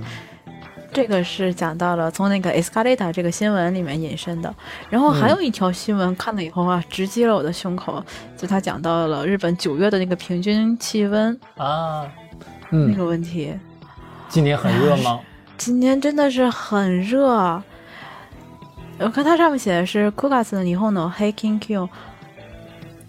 [0.91, 4.53] 这个是讲到了从那个 escalator 这个新闻里面引申的，
[4.89, 8.03] 然后还有一条新闻看了以后啊，直击了我的胸口，
[8.35, 12.05] 就他讲到了日本九月的那个平均气温啊，
[12.69, 13.53] 那嗯，个问题。
[14.27, 15.19] 今年很热吗？
[15.57, 17.61] 今年真的是很热，
[18.97, 21.89] 我看它上面写的是 Kugas 的霓虹の平均気温，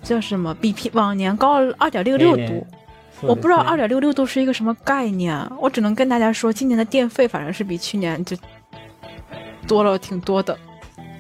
[0.03, 0.55] 叫什么？
[0.55, 2.67] 比平往年高二点六六度。
[3.23, 8.37] 我不知道二点点六六度是一个什么概念，我只能跟大家说，今年的电费反正是比去年就
[9.67, 10.57] 多了挺多的。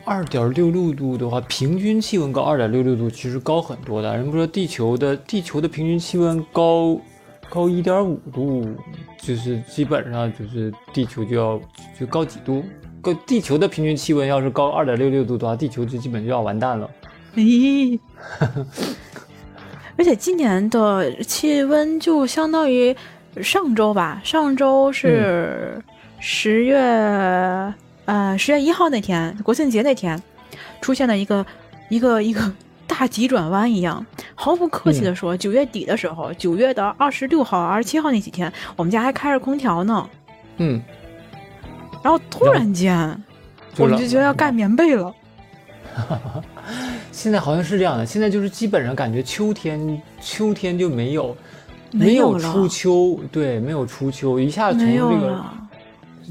[0.04, 4.16] 二点六六度的话，平均气温高二点六六度，其实高很多的。
[4.16, 6.98] 人不说地球的地球的平均气温高
[7.48, 8.66] 高一点五度，
[9.18, 11.60] 就是基本上就是地球就要
[11.98, 12.64] 就高几度。
[13.02, 16.90] 高地球的平均气温要是高二点六六度的话，地球就基本就要完蛋了。
[17.36, 17.98] 咦，
[20.00, 22.96] 而且今年的气温就相当于
[23.42, 25.78] 上周吧，上周是
[26.18, 26.78] 十月、
[28.06, 30.18] 呃十月一号那天，国庆节那天
[30.80, 31.44] 出现了一个
[31.90, 32.50] 一个一个
[32.86, 34.04] 大急转弯一样。
[34.34, 40.08] 毫不客气的说，九、月底的时候，九月的二十六号、二十七号那几天，我们家还开着空调呢。
[40.56, 40.80] 嗯，
[42.02, 43.22] 然后突然间，
[43.76, 45.14] 我们就觉得要盖棉被了。
[47.12, 51.37] 现在好像是这样的，现在就是基本上感觉秋天秋天就没有
[51.92, 55.44] 没有初秋，对，没有初秋，一下从这个，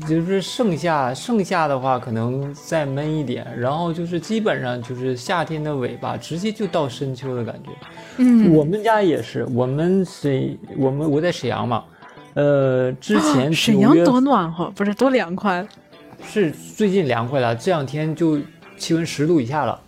[0.07, 7.69] 就是盛夏，盛夏的话可能再闷一点，然后就是基本上就是夏天的尾巴，直接就到深秋的感觉。
[8.17, 11.83] 嗯，我们家也是，我们沈我们我在沈阳嘛，
[12.33, 15.67] 呃，之前啊沈阳多暖和，不是多凉快。
[16.21, 18.39] 是最近凉快了，这两天就
[18.77, 19.79] 气温十度以下了。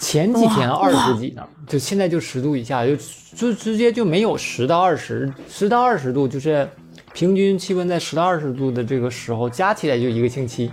[0.00, 2.96] 前几天二十几呢，就现在就十度以下，就
[3.36, 6.68] 就直接就没有十到二十，十到二十度就是
[7.12, 10.72] 平均气温在十到二十度的这个时候，加起来就一个星期，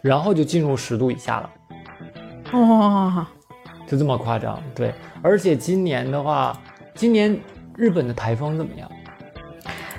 [0.00, 1.50] 然后就进入十度以下了，
[2.52, 3.26] 哇，
[3.86, 4.62] 就这么夸张。
[4.74, 6.58] 对，而且今年的话，
[6.94, 7.38] 今年
[7.76, 8.90] 日本的台风怎么样？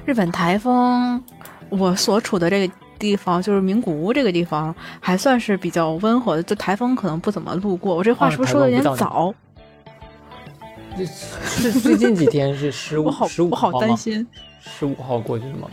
[0.05, 1.21] 日本台风，
[1.69, 7.95] 我所处的这个地方就是名古屋这个地方，还算是比较温和的，就台风可能不怎么路过。
[7.95, 9.33] 我这话啊是不是说的有点早？
[10.97, 13.79] 这是最近几天是十五号十五我好？
[13.79, 14.27] 担心。
[14.59, 15.69] 十五号过去的吗？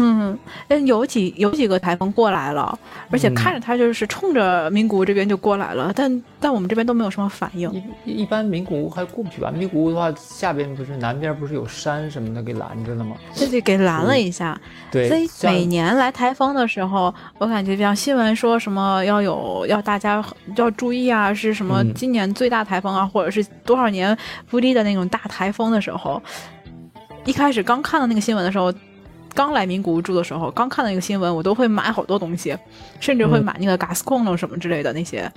[0.00, 2.78] 嗯，但有几有几个台风过来了，
[3.10, 7.70] 而且看着它就是冲着名古屋这边就过来了，但但我们这边都没有什么反应。
[8.04, 9.50] 一般名古屋还过不去吧？
[9.50, 13.16] 名古屋的话，下边不是南边不是有山什么的给拦着了吗？
[13.34, 14.58] 这得给拦了一下，
[14.90, 15.16] 对，所
[15.50, 20.24] 以每年来台风的时候，我感觉像新闻说什么要有要大家
[20.56, 24.16] 要注意啊，是什么今年最大台风啊，或者是多少年
[24.48, 26.22] 不利的那种大台风的时候，
[27.24, 28.72] 一开始刚看到那个新闻的时候。
[29.38, 32.58] 刚来名古屋住的时候，刚看到一个新闻，我都会买好多东西，
[32.98, 33.44] 甚至会嗯。
[33.44, 35.30] 买那个 gas 控了什么之类的那些，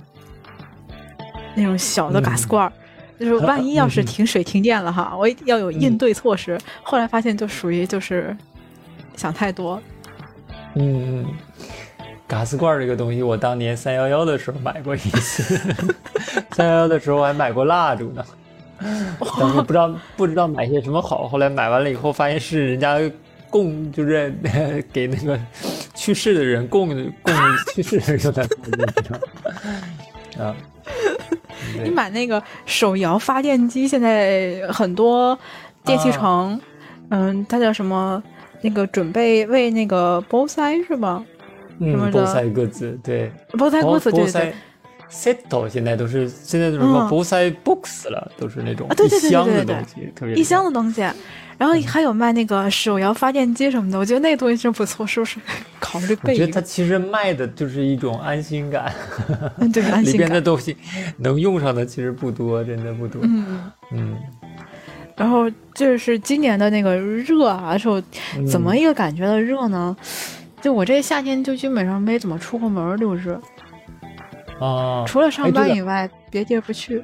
[1.54, 2.24] 那种小的嗯。
[2.24, 2.72] Gas 罐儿，
[3.20, 6.58] 就是万一要是嗯停水停电了哈，我一定要有应嗯对措施。
[6.82, 8.36] 后来发现就属于就是
[9.14, 9.80] 想太多，
[10.74, 11.24] 嗯，
[12.26, 15.56] 嘎斯罐这个东西，我当年三幺幺的时候买过一次，
[16.50, 18.24] 三幺幺的时候我还买过蜡烛呢。
[19.38, 22.98] 当时不知道不知道买些什么好，后来买完了以后，发现是人家
[23.52, 24.34] 供，就是
[24.92, 25.38] 给那个
[25.94, 27.34] 去世的人供供
[27.74, 28.48] 去世的人用的。
[30.42, 30.56] 啊，
[31.84, 35.38] 你买那个手摇发电机，现在很多
[35.84, 36.58] 电器城，
[37.10, 38.22] 嗯，它叫什么？
[38.64, 41.22] 那个准备为那个波塞是吧？
[41.80, 44.32] 什么嗯，波塞各自对，波塞各自对对对。
[44.32, 44.54] 波塞
[45.10, 47.08] set 现在都是现在都是什么嗯。
[47.08, 49.52] 波塞 box 了，都是那种啊对对对一箱对。
[49.54, 51.02] 对对的东西，特别一箱的的东西，
[51.62, 55.38] 然后还有卖那个手摇发电机什么的，我觉得那个东西真不错，是不是？
[55.78, 58.92] 考虑我觉得它其实卖的就是一种安心感，
[59.58, 60.26] 嗯对，安心 感。
[60.26, 60.76] 边的东西
[61.18, 63.22] 能用上的其实不多，真的不多。
[63.22, 64.16] 嗯，嗯，
[65.16, 68.02] 然后就是今年的那个热啊，是我
[68.36, 69.96] 嗯怎么一个感觉的热呢？
[70.60, 73.38] 就我这夏天就基本上没怎么出过门，就是，
[74.58, 75.04] 啊？
[75.06, 77.00] 除了上班以外，别地儿不去。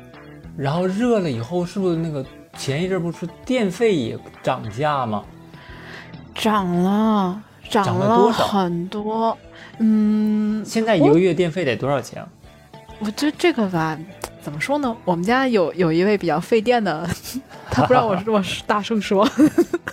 [0.57, 2.27] 然后热了以后，是不是那个
[2.59, 5.25] 前一阵不是电费也涨价吗？
[6.35, 7.41] 涨了，
[7.71, 9.37] 涨涨了很多。
[9.79, 12.29] 嗯，现在一个月电费得多少钱啊？
[12.99, 13.97] 我这这个吧，
[14.43, 14.95] 怎么说呢？
[15.05, 17.09] 我们家有有一位比较费电的，
[17.71, 19.25] 他不让我 我大声说，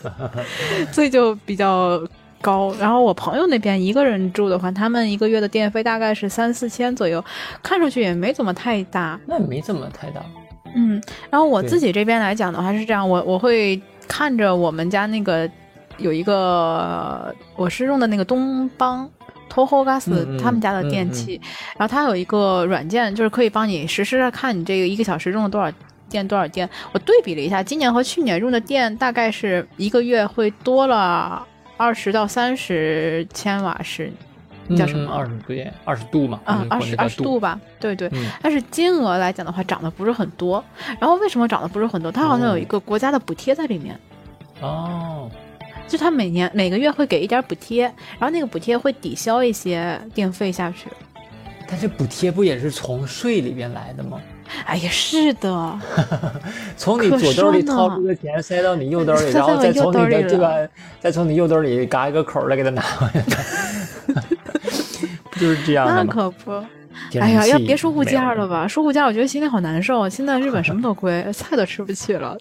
[0.91, 2.01] 所以就比较
[2.41, 2.73] 高。
[2.79, 7.23] 然后我朋友那边一个人住的话，他们一个月的电费大概是三四千左右，
[7.61, 9.19] 看上去也没怎么太大。
[9.27, 10.23] 那没怎么太大。
[10.75, 15.49] 嗯，然后我自己这边来讲的话是这样，我我会看着我们家那个
[15.97, 19.09] 有一个，我是用的那个东邦。
[19.47, 21.39] Toho Gas 他们家的嗯嗯电器，
[21.77, 25.71] 然后它有一个软件，就是可以帮你实时的看你这个一个小时用了多少
[26.09, 26.67] 电多少电。
[26.91, 31.41] 我对比了一下，今年和去年用的电大概是一个月会多了
[31.77, 34.11] 二十到三十千瓦时，
[34.75, 36.39] 叫什么二十对，二十度嘛。
[36.45, 37.39] 啊嗯，二十二十度度。
[37.39, 38.07] 吧，对对。
[38.13, 40.63] 嗯但是金额来讲的话，涨得不是很多。
[40.99, 42.11] 然后为什么涨得不是很多？
[42.11, 43.99] 它好像有一个国家的补贴在里面，
[44.61, 45.29] 哦，
[45.87, 47.83] 就它每年每个月会给一点补贴，
[48.17, 50.87] 然后那个补贴会抵消一些电费下去。
[51.67, 54.21] 但是补贴不也是从税里边来的吗？
[54.65, 55.79] 哎呀，是的，
[56.77, 60.69] 从你可左兜里掏出个钱塞到你右兜里，然后再从右兜里你的这了个，
[61.01, 63.23] 再从你右兜里嘎一个口儿再给它拿回来，
[64.29, 64.34] 不
[65.39, 66.03] 就是这样那？
[66.05, 66.51] 可不。
[67.11, 70.07] 天哎呀，要别说物价了吧，说物价我觉得心里好难受。
[70.07, 72.37] 现在日本什么都贵，菜都吃不起了。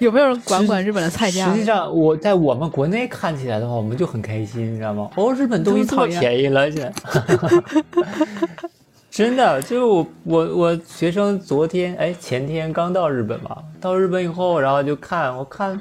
[0.00, 1.60] 有没有人管管日本的菜价实？
[1.60, 5.08] 际上，我在我们国内看起来的话，我们就很开心，你知道吗？
[5.14, 6.92] 哦，日本东西这么这么讨厌便宜了，现在。
[9.08, 15.80] 真的，就是我我我学生昨天哎前天刚到日本嘛，到日本以后，然后就看我看，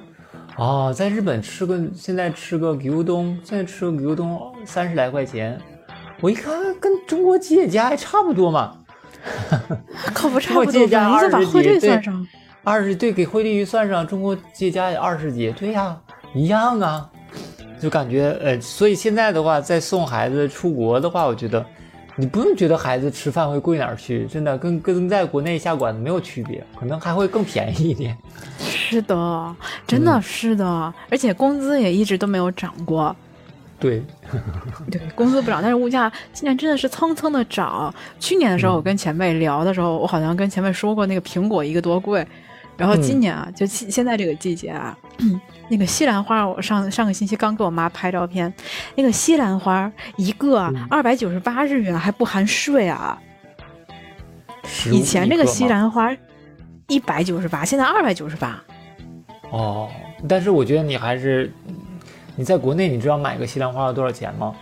[0.56, 5.60] 哦，在日本吃个现在吃个牛冬，现在吃个牛冬三十来块钱，
[6.26, 8.78] 我一看跟中国企业家还差不多嘛，
[10.12, 10.80] 可不差不多吧？
[10.80, 12.28] 你怎么把20汇率算上？
[12.64, 15.96] 二十对，给汇率一算上，中国企业家也二十几，对呀、
[16.34, 17.08] 一样啊，
[17.80, 21.64] 就感觉呃，所以现在的话，再送孩子出国的话，我觉得
[22.16, 28.18] 你不用觉得孩子吃饭会贵哪儿去，真的跟跟在国内下馆子没有区别，可能还会更便宜一点。
[28.58, 29.56] 是的，
[29.86, 33.16] 真的嗯是的，而且工资也一直都没有涨过。
[33.78, 34.02] 对，
[34.90, 37.94] 对，工资不涨，但是物价今年真的是蹭蹭的涨。
[38.20, 42.26] 去年的时候，我跟前辈聊的时候，我好像跟前辈说过，那个苹果一个多贵。
[42.78, 44.98] 然后今年啊，就现现在这个季节啊，
[45.70, 48.54] 那个西兰花，我上上个星期刚给我妈拍照片，
[48.96, 53.18] 那个西兰花一个二百九十八日元，还不含税啊。
[54.92, 56.14] 以前这个西兰花
[56.88, 58.62] 一百九十八，现在二百九十八。
[59.52, 59.90] 哦，
[60.28, 61.52] 但是我觉得你还是。
[62.36, 64.54] 你在国内，你知道买个西兰花要多少钱吗？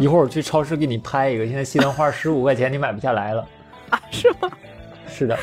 [0.00, 1.46] 一会儿我去超市给你拍一个。
[1.46, 3.46] 现在西兰花十五块钱，你买不下来了
[3.90, 4.00] 啊？
[4.10, 4.50] 是吗？
[5.06, 5.38] 是的。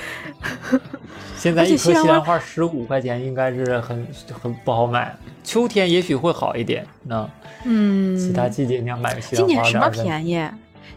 [1.37, 4.07] 现在一颗西兰花十五块钱，应该是很
[4.41, 5.15] 很不好买。
[5.43, 6.85] 秋天也许会好一点。
[7.03, 7.29] 那
[7.65, 10.49] 嗯，其他季节你要买个西兰花，今年什么便宜？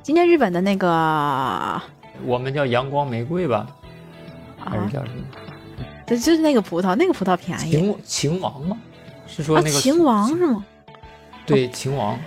[0.03, 1.81] 今年日本的那个，
[2.25, 3.67] 我们叫阳光玫瑰吧，
[4.59, 5.23] 还是叫什么？
[6.07, 7.71] 对，就是那个葡萄，那个葡萄便宜。
[7.71, 8.77] 秦秦王吗？
[9.27, 10.65] 是说那个秦王是吗？
[11.47, 12.19] 对，秦王，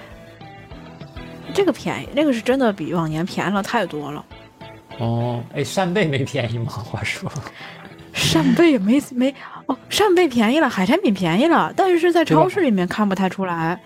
[1.54, 4.26] 这个便宜，那个是真的比往年便宜了太多了。
[5.00, 6.66] 哦，哎，扇贝没便宜吗？
[6.70, 7.32] 话说，
[8.14, 9.34] 扇贝没没
[9.68, 13.80] 哦，扇贝便宜了，海产品便宜了，但是在超市里面看不太出来。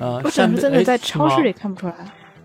[0.00, 1.94] 呃，我只是真的在超市里看不出来。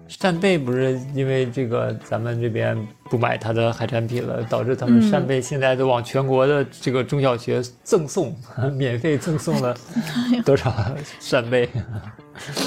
[0.08, 2.78] 扇贝不是因为这个咱们这边
[3.10, 8.36] 不买它的海产品了，导致他们扇贝现在都往全国的这个中小学赠送，
[8.76, 9.76] 免费赠送了
[10.45, 10.74] 多少
[11.20, 11.70] 扇贝？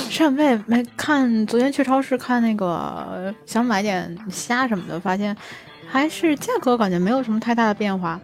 [0.09, 5.37] 扇贝没看，昨天去超市看那个，想买点虾什么的，发现
[5.89, 8.21] 还是价格感觉没有什么太大的变化。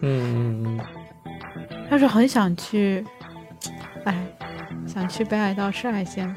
[0.00, 0.80] 嗯嗯嗯。
[1.90, 3.04] 但是很想去，
[4.04, 4.26] 哎，
[4.86, 6.34] 想去北海道吃海鲜。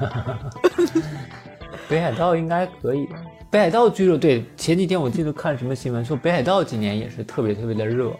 [1.88, 3.08] 北海道应该可以。
[3.50, 8.10] 北海道据说对，前几天我记得看什么新闻说北海道今年也是特别特别的热。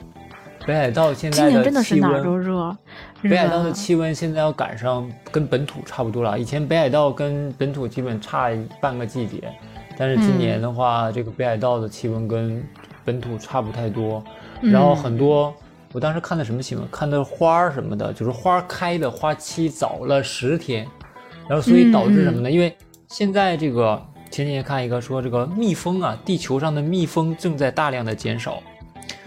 [0.67, 2.75] 北海道现在的气温都热。
[3.23, 6.39] 北海道的气温现在要赶上跟本土差不多了。
[6.39, 9.43] 以前北海道跟本土基本差半个季节，
[9.99, 12.63] 但是今年的话，这个北海道的气温跟
[13.05, 14.25] 本土差不太多。
[14.63, 15.53] 然后很多，
[15.95, 16.85] 我当时看的什么新闻？
[16.91, 20.85] 看的花儿什么的，就是花开的花期早了十天。
[21.49, 22.51] 然后，所以导致什么呢？
[22.51, 22.77] 因为
[23.07, 28.61] 现在这个前几天看一个说，这个蜜蜂啊，地球上的蜜蜂正在大量的减少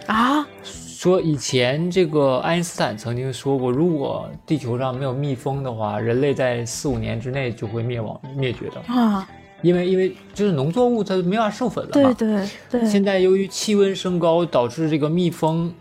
[0.07, 0.45] 啊。
[0.65, 9.25] 说以前这个爱因斯坦曾经说过，如果地球上没有蜜蜂的话，人类在四五年之内就会灭亡灭绝的啊。
[9.61, 12.13] 因为因为就是农作物它没法授粉了嘛。
[12.13, 12.85] 对对对。
[12.85, 15.73] 现在由于气温升高，导致这个蜜蜂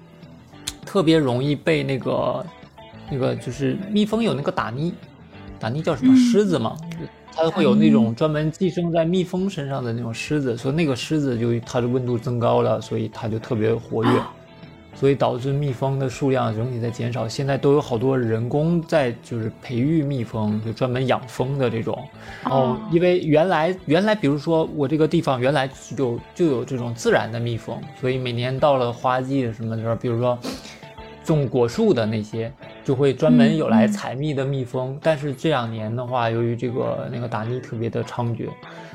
[0.96, 2.46] 特别容易被那个
[3.10, 4.94] 那个就是蜜蜂有那个打蜜。
[5.60, 6.74] 打那叫什么虱子嘛？
[7.34, 14.10] 它会有那种专门寄生在蜜蜂身上的那种虱子，所以那个虱子就它的温度增高了，所以它就特别活跃，
[14.94, 17.26] 所以导致蜜蜂的数量整体在减少。
[17.26, 21.98] 现在都有好多人工在就是培育蜜蜂，就专门养蜂的这种。
[22.44, 25.66] 哦，因为原来原来比如说我这个地方原来
[25.96, 30.38] 就就有这种自然的蜜蜂，所以每年到了花季什么的时候，比如说。
[31.26, 32.50] 种果树的那些
[32.84, 38.48] 就会专门有来采蜜的蜜蜂，但是这两年的话，由于这个那个打蜜特别的猖獗，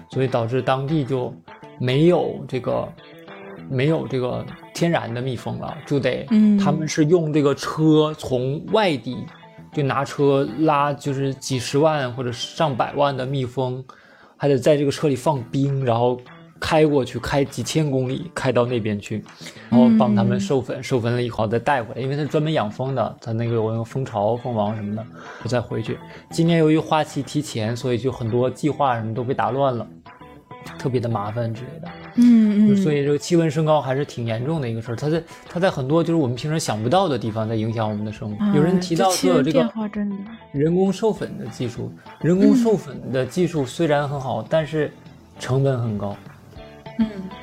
[0.10, 1.32] 所以导致当地就
[1.80, 2.88] 没有这个
[3.70, 6.26] 没有这个天然的蜜蜂了，就得
[6.58, 9.18] 他们是用这个车从外地
[9.74, 13.84] 就拿车拉，就是几十万或者上百万的蜜蜂，
[14.38, 16.20] 还得在这个车里放冰，然后。
[16.62, 19.22] 开过去，开几千公里，开到那边去，
[19.68, 25.04] 然后帮他们授粉，授粉了以后再带回来，因为他专门养蜂的，他那个有用蜂巢、蜂王什么的，
[25.44, 25.98] 我再回去。
[26.30, 29.88] 今年由于花期提前，所以就很多计划什么都被打乱了，
[30.78, 31.88] 特别的麻烦之类的。
[32.18, 32.78] 嗯嗯。
[32.78, 38.46] 所以这个气温升高还是挺严重的一个事儿，它在它在很多就是我们平时想不到的地方在影响我们的生活。
[38.56, 39.68] 有人提到说这个
[40.52, 44.92] 人工授粉的技术，人工授粉的技术虽然很好，但是
[45.40, 46.16] 成本很高。
[46.16, 46.31] 嗯，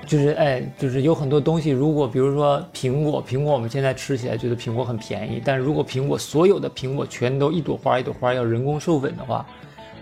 [0.06, 9.44] 就是哎，就是有很多东西，如果比如说苹果，苹果我们现在吃起来觉得苹果很便宜，但是如果苹果所有的苹果全都一朵花一朵花要人工授粉的话，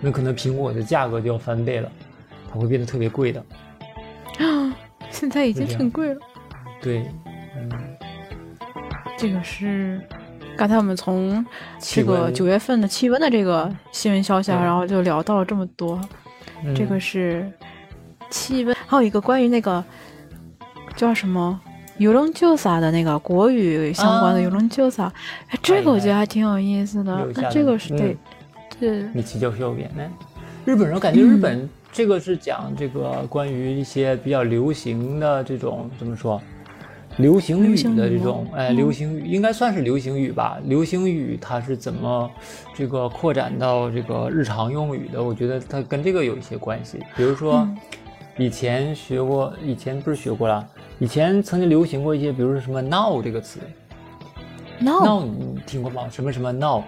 [0.01, 1.91] 那可能苹果的价格就要翻倍了，
[2.53, 3.41] 它会变得特别贵的。
[4.39, 4.77] 啊，
[5.11, 6.21] 现在已经很贵了。
[6.81, 7.11] 对，
[7.57, 7.71] 嗯，
[9.19, 10.01] 这个是
[10.57, 11.45] 刚才我们从
[11.81, 16.01] 这个九月份的气温的这个新闻消息，然后就聊到了这么多，
[16.77, 17.51] 这个是。
[18.31, 19.83] 气温，还有一个关于那个
[20.97, 21.61] 叫什么
[21.99, 25.13] “游龙救撒”的那个国语相关的“游龙救撒”，
[25.63, 27.27] 这个我觉得还挺有意思的。
[27.35, 28.17] 那这个是对，
[28.79, 29.05] 对。
[29.15, 30.09] 你起教秀编的。
[30.65, 36.43] 日本人感觉日本这个是讲这个关于一些比较流行的这种怎么说，
[37.19, 40.59] 流行语的这种，哎，嗯流行语应该算是流行语吧。
[40.65, 42.29] 流行语它是怎么
[42.75, 45.23] 这个扩展到这个日常用语的？
[45.23, 46.99] 我觉得它跟这个有一些关系。
[47.17, 47.79] 比如说，嗯
[48.39, 50.67] 以前学过，以前不是学过了，
[50.99, 53.61] 以前曾经流行过一些，比如说什么 “now” 这个词。
[54.79, 56.03] No，“now” 你听过吗？
[56.11, 56.83] 什么什么 “now”？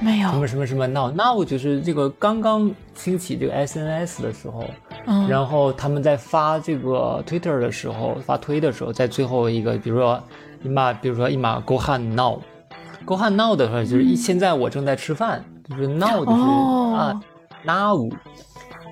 [0.00, 0.28] 没有。
[0.30, 4.64] 什么，什么什么 now now 就是这个刚刚兴起这个 SNS 的时候，
[5.06, 10.20] 嗯，然后他们在发这个 Twitter 的时候，发推的时候，在最后一个，比如说
[10.62, 16.94] 一码，比如说一码 Go Han Now，Go Han Now 的话就是一、现在我正在吃饭，就是 Now 就是、哦。
[16.94, 17.22] 啊
[17.64, 18.10] Now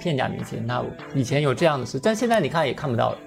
[0.05, 0.85] 片假名词 Now，
[1.15, 3.19] 以前有这样的词，但现在你看也看不到了。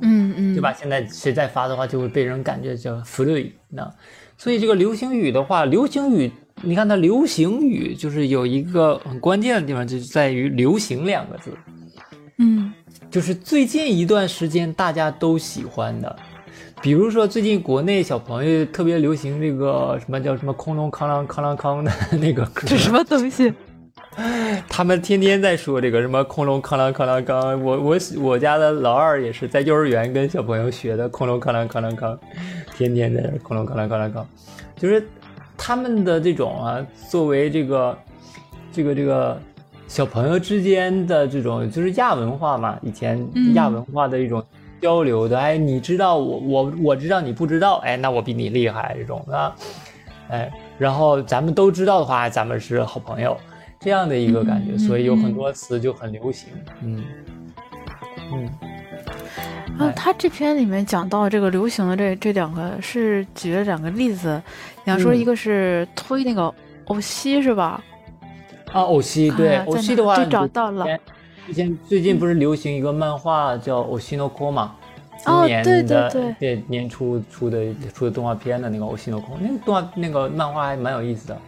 [0.00, 0.72] 嗯嗯，对吧？
[0.72, 3.88] 现在谁再发的话，就会被人感觉叫 free 那，
[4.36, 11.50] 所以这个流行语的话，流行语，你看它流行语就是有一个很关键的地方，就是在于“流行”两个字，
[12.38, 12.72] 嗯
[13.10, 16.16] 就是最近一段时间大家都喜欢的。
[16.82, 23.54] 比如说，最近国内小朋友特别流行这个什么叫什么“空中康啷康啷康”的那个歌，这什么东西？
[24.68, 32.16] 他们天天在说这个什么空隆康啷康啷康，我我我家的老二也是在幼儿园跟小朋友学的空隆康啷康啷康，
[32.76, 34.26] 天天在这空隆康啷康啷康，
[34.76, 35.06] 就是
[35.56, 37.98] 他们的这种啊，作为这个
[38.72, 39.36] 这个这个
[39.88, 44.44] 小朋友之间的这种就是亚文化嘛，以前亚文化的一种
[44.80, 49.54] 交流的，哎，你知道我我我知道你不知道，哎，那我比你厉害这种啊，
[50.28, 53.36] 哎，然后咱们都知道的话，咱们是好朋友。
[53.84, 56.48] 这样的一个感觉，嗯所以有很嗯多词就很流行。
[56.82, 57.04] 嗯
[58.32, 58.46] 嗯，
[59.78, 64.42] 啊哎，他这篇里面讲到这个流行的这这两个是举了两个例子，
[64.84, 66.52] 你要说嗯一个是推那个
[66.86, 67.84] 欧西是吧？
[68.72, 70.86] 啊，偶戏对偶戏的话，就找到了。
[71.46, 74.74] 之前最近不是流行一个漫画叫《偶戏 no ko》嘛？
[75.26, 81.38] 哦今年对对的对对年初出的出的动画片的那个《偶戏 no ko》，那个动画那个漫画还蛮有意思的。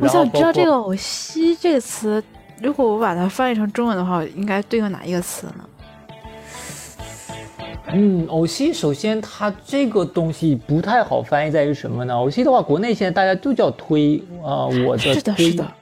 [0.00, 2.22] 我想知道这个包“偶西”这个词，
[2.62, 5.64] 如果我把它翻译成中文的话，应该对应哪一个词呢？
[7.92, 12.14] 嗯，偶吸首先它这个东西不太好翻译，在于什么呢？
[12.14, 15.72] 偶吸的话，国内现在大家都叫推啊、我的是的，推是的，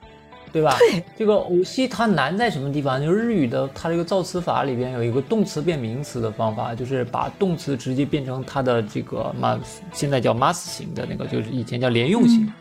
[0.53, 0.77] 对吧？
[0.79, 3.01] 对，这个偶吸它难在什么地方？
[3.03, 9.61] 就是日语的它这个造词法里边有一个动词变名词的方法，就是把动词直接变成它的这个 mas，
[9.93, 12.43] 现在叫 mas 型的那个，就是以前叫连用型。
[12.45, 12.53] 嗯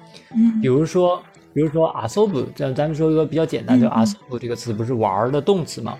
[0.61, 1.21] 比如说，
[1.53, 5.97] 比如说 asobu，咱咱们说一个比较简单，就嗯嗯 asobu 这个词不是玩儿的动词嘛？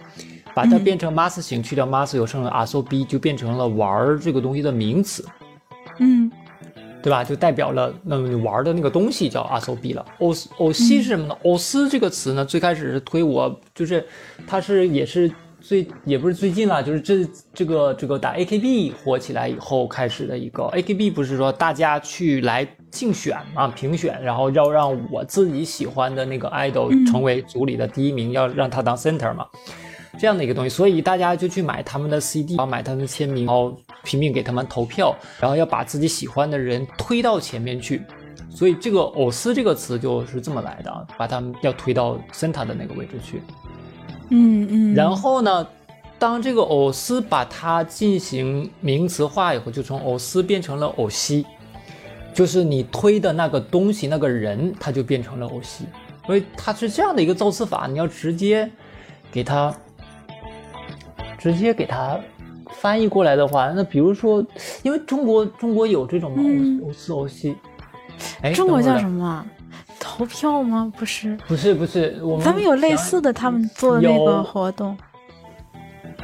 [0.56, 5.26] 把它嗯变成 mas 型，去掉 mas，有剩了 asobi，就变成了玩儿这个东西的名词。
[6.00, 6.32] 嗯
[7.02, 7.22] 对吧？
[7.22, 10.06] 就代表了那么你玩的那个东西叫阿索比了。
[10.20, 11.38] 欧斯欧西是什么呢？
[11.44, 14.06] 欧斯这个词呢，最开始是推我，就是
[14.48, 15.30] 它是也是
[15.60, 29.46] 最也不是最近了，就是这这个这个打 AKB 火起来以后开始的一个 AKB，不是说大家去来竞选嘛，评选，然后要让我自己喜欢的那个 idol 嗯成为组里的第一名，要让他当 center 嘛。
[30.20, 38.04] 这样的一个东西，所以大家就去买他们的 CD，然后买他们的签名，然后拼命给他们投票，然后要把自己喜欢的人推到前面去。
[38.48, 43.42] 所以这个“偶斯”这个词就是这么来的，啊，把他们要推到 center 的那个位置去。
[44.30, 45.68] 嗯嗯，然后呢，
[46.20, 51.44] 当这个偶斯把它进行名词化以后，就从偶斯变成了偶西，
[52.34, 55.86] 就是你推的那个东西、那个人，他就变成了偶西。
[56.26, 58.70] 所以它是这样的一个造词法，你要直接
[59.32, 59.76] 给它
[61.38, 62.18] 直接给它
[62.72, 64.46] 翻译过来的话，那比如说，
[64.84, 67.56] 因为中国中国有这种嘛，嗯偶斯偶西，
[68.42, 69.46] 哎，中国叫什么？
[70.00, 70.92] 投票吗？
[70.98, 74.98] 不是，不是不是，我们咱们有类似的，他们做的那个活动。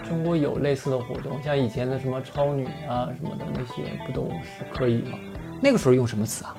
[0.08, 5.18] 中国有类似的活动，像以前的什么超女啊什么的那些，不都是可以吗？
[5.62, 6.56] 那个时候用什么词啊？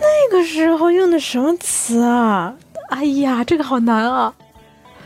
[0.00, 2.54] 那个时候用的什么词啊？
[2.90, 4.34] 哎呀，这个好难啊！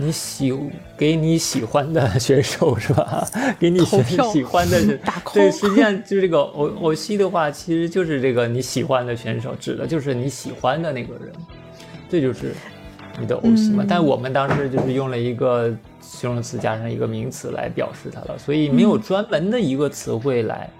[0.00, 0.52] 你喜
[0.96, 3.26] 给你喜欢的选手是吧？
[3.58, 11.32] 给你选喜欢的人打 call 对，实际上就是这个偶偶戏的话，其实就是这个你喜欢的选手，指的就是你喜欢的那个人，
[12.08, 12.54] 这就是
[13.18, 13.82] 你的偶戏嘛。
[13.82, 20.70] 嗯但我们当时就是用了一个形容词加上一个名词来表示它了，所以没有专门的一个词汇来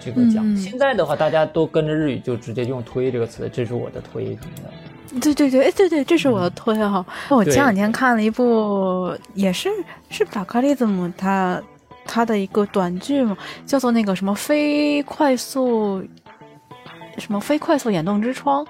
[0.00, 0.44] 这个讲。
[0.44, 5.20] 嗯现在的话，大家都跟着日语就直接用“推”这个词，这是我的推什么的。
[5.20, 9.68] 对对对，哎对对，这是我的推哈、我前两天看了一部，也是
[10.08, 11.60] 是巴卡利兹姆他
[12.04, 13.36] 他的一个短剧嘛，
[13.66, 16.00] 叫做那个什么非快速
[17.18, 18.64] 什么非快速眼动之窗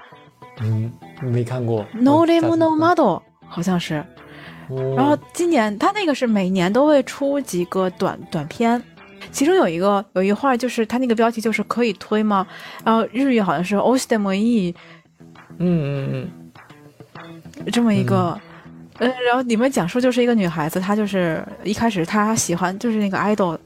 [0.61, 1.85] 嗯，没看过。
[1.93, 4.03] ，No 我 Name 下次 No Model 好像是。
[4.69, 8.81] 哦然后今年他那个是每年都会出几个短短片，
[9.31, 12.45] 其中有一个有一话，就是他那个标题就是可以推吗？
[12.83, 14.75] 然后日语好像是 o s t e m e
[15.57, 16.29] 嗯嗯
[17.57, 18.39] 嗯这么一个。
[18.99, 23.57] 嗯，然后里面讲述就是一个女孩子，她就是一开始她喜欢就是那个 idol，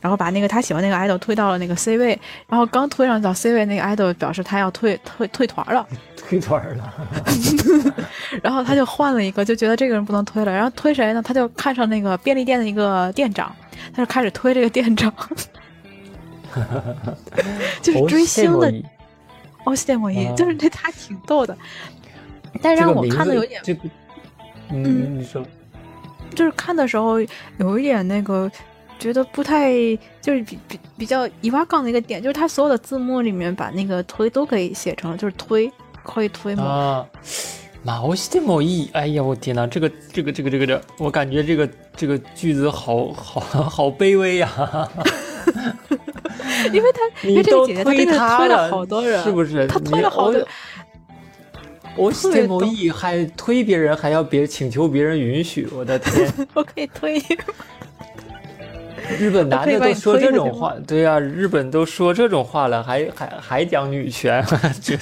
[0.00, 2.18] 然后把那个她喜欢那个 idol 推到了那个 C 位，
[2.48, 6.92] 然后刚推上到 C 位，那个 idol 表示她要退退退团了，退团了，
[8.42, 11.22] 然后他就换了一个，就觉得这个人不能推了，然后推谁呢？
[11.22, 13.54] 他就看上那个便利店的一个店长，
[13.92, 15.12] 他就开始推这个店长，
[17.82, 18.72] 就是追星的。
[19.64, 21.54] 哦，谢莫伊，就是这他挺逗的，
[22.62, 23.60] 但是让我看的有点。
[24.70, 25.44] 嗯，你说，
[26.34, 27.20] 就是看的时候
[27.58, 28.50] 有一点那个，
[28.98, 29.70] 觉得不太，
[30.22, 35.70] 就是比比比较一挖杠的一个点，就是他所有的字幕里面把那个推都可以写成就是推，
[36.02, 36.64] 可以推吗？
[36.64, 37.06] 啊，
[37.82, 44.48] 毛西的某意，哎呀，我天哪，这个这个这个这个这，我感觉这个这个句子好好 好卑微呀，
[46.72, 49.66] 因为他 因为这个姐姐她真的推了好多人，是不是？
[49.66, 50.46] 他推了好多。
[51.96, 56.32] 我这某意还推别人，还要别请求别人允许，我的天！
[56.54, 57.20] 我可以推。
[59.18, 64.44] 日本男的都说这种话，对呀，日本都说这种话了，还还还讲女权，
[64.80, 64.96] 觉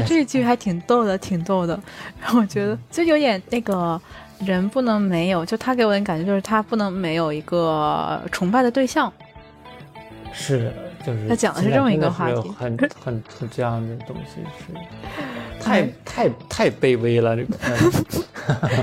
[0.00, 0.06] 得。
[0.06, 1.78] 这句还挺逗的，挺逗的。
[2.20, 4.00] 然后我觉得就有点那个
[4.40, 9.12] 人不能没有，就他给我的感觉就是他不能没有一个崇拜的对象。
[10.32, 10.72] 是。
[11.04, 14.74] 就是他讲的是这么一个话题，很很很这样的东西是，
[15.62, 17.56] 太太太卑微了，这个，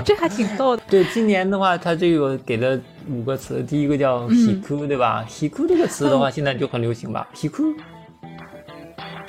[0.02, 0.82] 这还挺逗的。
[0.88, 7.74] 对，今年的话，他这个给了五个词，第一个叫 “hiku”，对吧？“hiku” 这个词的话，现在就很流行吧？“hiku”，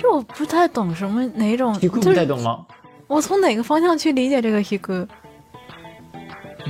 [0.05, 2.63] 这我不太懂什么哪种，“hiku” 不太懂吗？
[3.07, 5.07] 我从哪个方向去理解这个 “hiku”？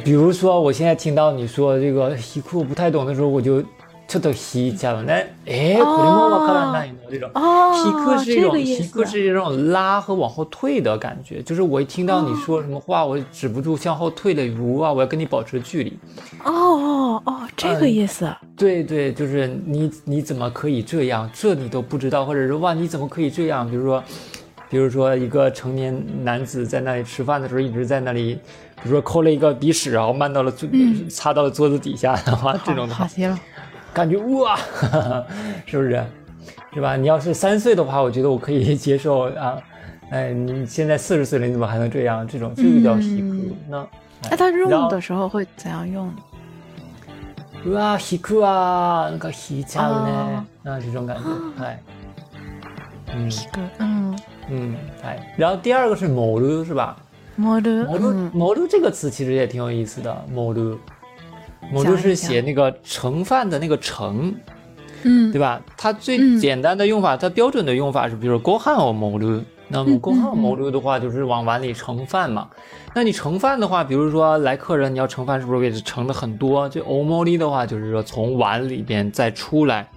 [0.06, 3.62] 比如说，我现在听到你说这个 “hiku” 不太懂的时候，我就。
[4.09, 5.35] ちょっと引いちゃうね。
[5.47, 7.31] 哎，これもわからないの这种。
[7.33, 11.41] 引く是一种，引く是一种拉和往后退的感觉。
[11.41, 15.97] 就是我一听到你说什么话，我止不住向后退的如啊，我要跟你保持距离。
[16.45, 18.29] 哦哦哦，这个意思。
[18.57, 21.31] 对对，就是你你怎么可以这样？
[21.33, 23.65] 这你都不知道，或者是哇，你怎么可以这样？
[23.71, 24.03] 比如说，
[24.69, 28.35] 比如说一个成年男子在那里吃饭的时候，一直在那里，
[28.83, 30.69] 比如说抠了一个鼻屎，然后漫到了桌，
[31.09, 32.95] 擦到了桌子底下的话，这种的。
[32.95, 33.39] 好极了。
[33.96, 34.60] 感觉哇，
[35.66, 36.04] 是不是？
[36.74, 36.98] 是吧？
[36.98, 39.58] 你要是三岁的话，我觉得我可以接受啊。
[40.12, 42.28] 哎，你现在四十岁了，你怎么还能这样？
[42.28, 43.56] 这种这个叫喜哭。
[43.70, 43.88] 那
[44.30, 46.14] 那他用的时候会怎样用？
[47.68, 50.46] 哇，喜哭啊，那个喜家的呢？
[50.66, 51.80] 啊，这种感觉，哎，
[53.16, 53.32] 嗯
[53.80, 54.20] 嗯
[54.50, 55.34] 嗯，哎。
[55.38, 56.98] 然后第二个是モル，是吧？
[57.40, 60.78] モル，モル，モル这个词其实也挺有意思的，某路。
[61.72, 64.34] 某路是写那个盛饭的那个盛，
[65.04, 65.62] 嗯，对吧？
[65.78, 72.50] 它最简单的用法，它标准的用法是，比如说锅汉哦某路，那么锅汉某路的话，就是往碗里盛饭嘛。
[72.94, 76.70] 那你盛饭的话，比如说来客人，你要盛饭，是不是给盛的很多？
[76.70, 79.88] 就欧莫利的话，就是说从碗里边再出来，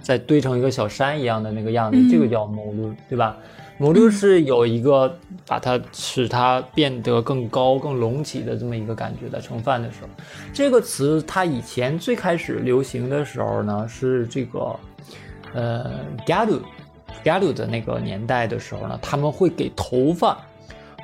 [0.00, 3.36] 再堆成一个小山一样的那个样子，这个叫某路，对吧？
[3.78, 10.08] 母鹿是有一个把它使它变得更高、更隆起的这么一个感觉，在盛饭的时候，
[10.52, 14.76] 这个词它以前最开始流行的时候呢，是这个
[15.52, 16.60] 呃 galu
[17.22, 20.38] galu 的那个年代的时候呢，他们会给头发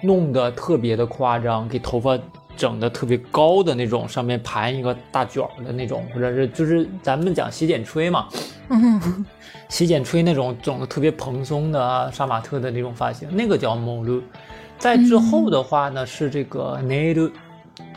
[0.03, 2.19] 弄得特别的夸张，给头发
[2.57, 8.29] 整的特别高的那种，上面盘一个大卷的那种，或者是就是咱们讲洗剪吹嘛。
[9.73, 14.23] 洗剪吹那种整的特别蓬松的啊，杀马特的那种发型，那个叫某路。
[14.77, 17.33] 在之后的话呢，是这个 nail，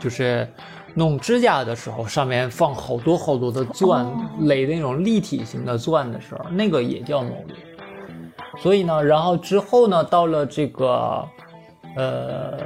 [0.00, 0.48] 就是
[0.94, 4.06] 弄指甲的时候，上面放好多好多的钻，
[4.40, 8.58] 垒的那种立体型的钻的时候，那个也叫某路。
[8.58, 11.28] 所以呢，然后之后呢，到了这个，
[11.96, 12.58] 呃。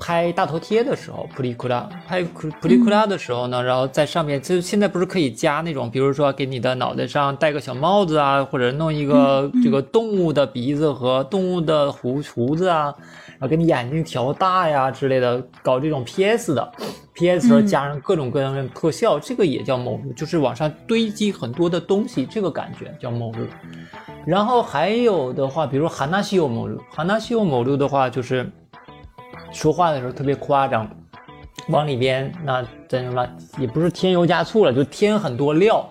[0.00, 12.94] 拍大头贴的时候，普利库拉拍普普利库拉的时候呢，然后在上面就现在不是可以加那种，比如说给你的脑袋上戴个小帽子啊，或者弄一个这个动物的鼻子和动物的胡胡子啊，
[13.30, 16.72] 然后给你眼睛调大呀之类的，搞这种 PS 的
[17.14, 23.44] PS 时候加上各种各样的特效，这个也叫某路，就是往上堆积很多的东西，这个感觉叫某路。
[24.24, 28.48] 然后还有的话，比如哈纳西欧某路，哈纳西欧某路的话就是。
[29.52, 30.88] 说话的时候特别夸张，
[31.68, 33.26] 往里边那真什么
[33.58, 35.88] 也不是添油加醋了，就添很多料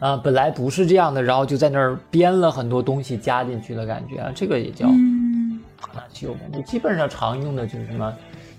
[0.00, 6.62] 啊，本来不是这样的，然后就在那儿编了很多东西加进去的感觉啊，这个也叫哈纳西欧某路。
[6.62, 8.12] 基本上常用的就是什么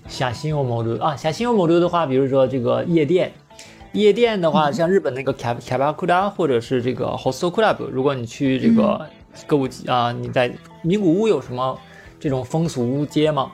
[0.06, 3.32] 下新欧某路啊，下新欧某路的话，比如说这个夜店，
[3.92, 9.00] 夜店的话，像日本那个卡卡巴库达或者是这个 Hostel Club，如果你去这个
[9.46, 10.52] 歌舞伎啊，你在
[10.82, 11.78] 名古屋有什么
[12.18, 13.50] 这种风俗街吗？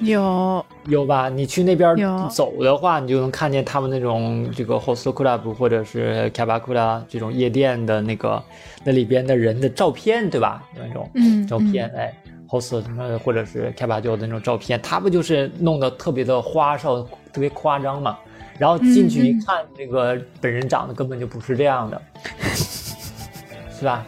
[0.00, 1.28] 有有吧？
[1.28, 1.94] 你去那边
[2.30, 8.42] 走的话，你就能看见他们那种这个 hostel club 或者是 a 这种夜店的那个
[8.84, 10.62] 那里边的人的照片，对吧？
[10.74, 12.12] 那种嗯照片，哎
[12.48, 18.18] ，hostel 什么或者是 a 的那种照片，他们就是弄得特别的花哨，特别夸张嘛。
[18.58, 22.02] 然后进去一看，这个本人长得根本就不是这样的，
[23.70, 24.06] 是吧？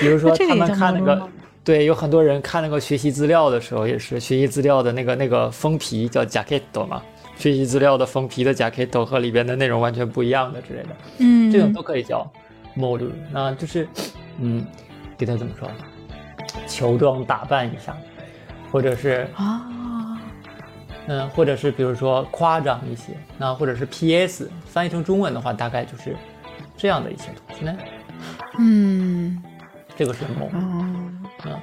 [0.00, 1.26] 比如说他们看那个
[1.64, 7.02] 对，有很多人看那个学习资料的时候，也是学习资料的那个那个封皮叫 jacket 嘛，
[7.36, 10.88] 学习资料的封皮的 jacket 和里边的内容完全不一样的之类的，
[11.18, 12.30] 嗯，这种都可以叫
[12.76, 13.88] mode 那就是，
[14.38, 14.62] 嗯，
[15.16, 15.66] 给他怎么说，
[16.66, 17.96] 乔装打扮一下，
[18.70, 19.66] 或者是啊，
[21.06, 26.14] 嗯，或者是比如说夸张一些，那或者是 PS 翻译成中文的话，大概就是
[26.76, 27.74] 这样的一些东西呢。
[28.58, 29.42] 嗯
[29.95, 30.49] 这个是 mod。
[30.53, 31.59] 嗯嗯，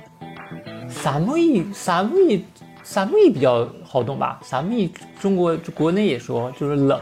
[0.89, 2.45] 寒い寒い
[2.83, 4.39] 寒い比较好懂吧？
[4.43, 4.91] 寒い
[5.21, 7.01] 中国国内也说就是冷，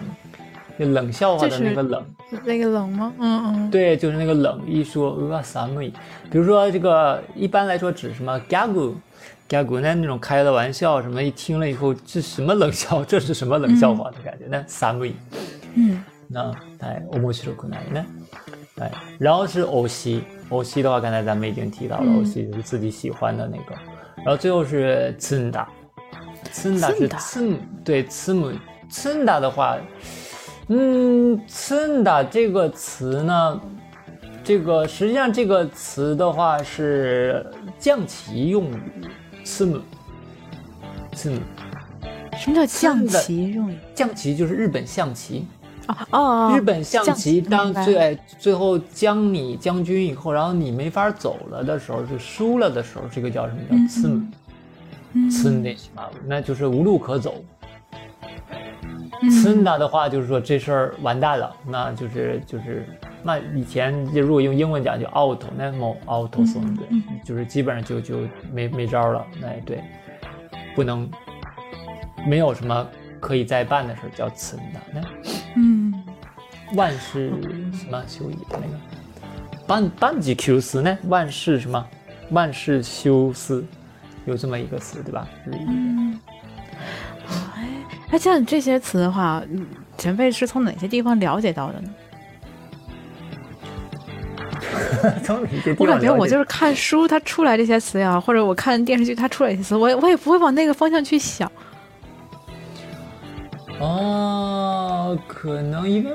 [0.79, 2.05] 就冷笑话的那个冷，
[2.45, 3.13] 那个冷吗？
[3.19, 4.61] 嗯嗯，对，就是那个冷。
[4.67, 5.93] 一说呃寒い，
[6.31, 13.05] 比如说这个一般来说指什么 gagu。gagu 那那种开的玩笑什么，一听了以后，这什么冷笑？
[13.05, 14.47] 这是什么冷笑话的感觉？
[14.49, 15.13] 那寒い，
[15.75, 16.51] 嗯那
[16.81, 18.07] 哎，面白くないね。
[18.80, 23.76] 哎，然后是欧西，欧西的话，刚才咱们已经提到了，嗯偶戏就是自己喜欢的那个。
[24.18, 25.68] 然后最后是呲达，
[26.52, 28.52] 呲达是呲，对，呲姆，
[28.90, 29.78] 呲达的话，
[30.68, 33.62] 嗯，呲达这个词呢，
[34.44, 37.46] 这个实际上这个词的话是
[37.78, 38.82] 降旗用语，
[39.44, 39.80] 次母，
[41.14, 41.40] 次母，
[42.38, 43.78] 什么叫降的旗用语？
[43.94, 45.48] 降旗就是日本象棋。
[46.12, 54.28] 哦哦，日本象棋当最哎最后将你将军以后，然后你没法走了的时候，就输了的时候，这个叫什么叫嗯刺姆
[55.14, 55.30] 嗯。
[55.30, 55.50] 刺
[56.26, 57.36] 那就是无路可走。
[59.22, 59.30] 嗯。
[59.30, 62.88] 刺那的话就是说这事儿完蛋了，那就是就是
[63.24, 69.84] 那以前就如果用英文讲就 out，那么 out 嗯送对嗯，就是基本上就就没没招了，哎对，
[70.76, 71.10] 不能
[72.28, 72.88] 没有什么
[73.20, 75.08] 可以再办的事儿叫刺那那。
[75.56, 75.94] 嗯
[76.76, 77.32] 万事
[77.74, 78.80] 什么修矣那个
[79.66, 80.98] 半半级 Q 斯呢？
[81.06, 81.84] 万事什么？
[82.30, 83.66] 万事修斯，
[84.26, 85.28] 有这么一个词对吧？
[85.46, 86.20] 日语嗯，
[87.56, 87.68] 哎
[88.12, 89.66] 那，像这些词的话，嗯
[89.98, 91.90] 前辈是从哪些地方了解到的呢？
[95.24, 101.52] 从哪些地我感觉我就是看书，它出来这些词呀，或者我看电视剧，它出来一些词，我也我也不会往那个方向去想。
[103.81, 106.11] 哦，可能因为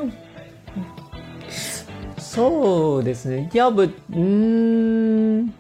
[2.18, 3.50] そうですね。
[3.54, 5.52] 要不嗯，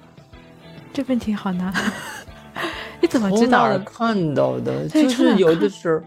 [0.94, 1.74] 这问题好难，
[3.02, 3.76] 你怎么知从哪道的？
[3.76, 4.88] 儿看到的？
[4.88, 6.02] 对从哪儿就是有的看时候，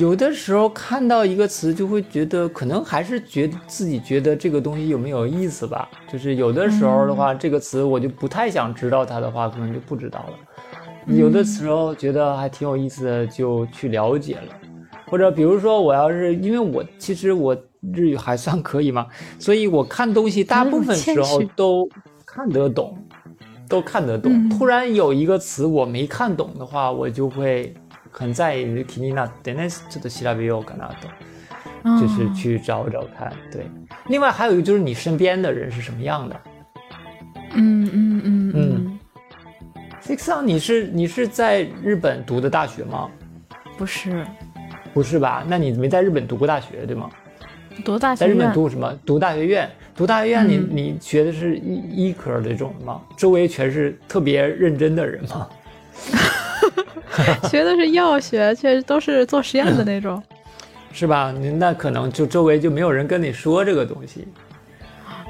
[0.00, 5.88] 有的时候看到一个词，就会觉得可能还是觉得自己觉得这个东西有没有意思吧。
[6.10, 10.34] 就是有的时候的话，这个词我就不太想知道它的话，可能就不知道了。
[11.06, 14.54] 有的时候觉得还挺有意思的，就去了解了。
[15.08, 17.56] 或者比如说，我要是因为我其实我
[17.92, 19.06] 日语还算可以嘛，
[19.38, 21.88] 所以我看东西大部分时候谦虚都
[22.26, 22.96] 看得懂，
[23.68, 24.32] 都看得懂。
[24.32, 27.74] 嗯突然有一个词我没看懂的话，我就会
[28.10, 33.32] 很在意気になってね、ちょっと調べようかなと，就是嗯去找找看。
[33.50, 33.66] 对，
[34.08, 36.40] 另外还有一个就是你身边的人是什么样的。
[37.56, 38.98] 嗯嗯嗯嗯，
[40.02, 43.10] Six 上，你是你是在日本读的大学吗？
[43.76, 44.24] 不是
[44.93, 45.43] 不是吧？
[45.47, 47.09] 那你没在日本读过大学对吗？
[47.85, 48.93] 读大学在日本，读什么？
[49.05, 53.01] 读大学院，读大学院你，嗯你学的是医医科这种吗？
[53.15, 55.47] 周围全是特别认真的人吗？
[57.49, 60.21] 学的是药学，确实都是做实验的那种。
[60.91, 61.33] 是吧？
[61.37, 64.27] 你那可能就周围就没有人跟你说这个东西。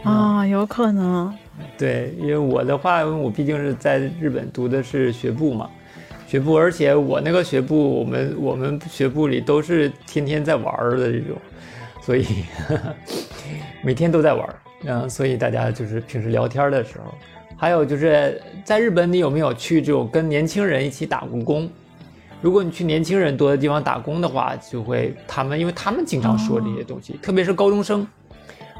[0.03, 1.33] 啊，有可能。
[1.77, 5.69] 对，因为我的话，因为我毕竟是在日本读的是学部嘛，
[6.29, 11.35] 学部，而且我那个学部，我们我们学部里都是天天在玩儿的这种，
[12.03, 12.23] 所以
[13.81, 17.11] 每天都在玩儿，嗯，所以大家就是平时聊天的时候，
[17.57, 21.67] 还有就是在日本，你有没有去这种跟年轻人一起打过工？
[22.41, 28.05] 如果你去年轻人多的地方打工的话，就会他们，因为他们经常说这些东西，特别是高中生，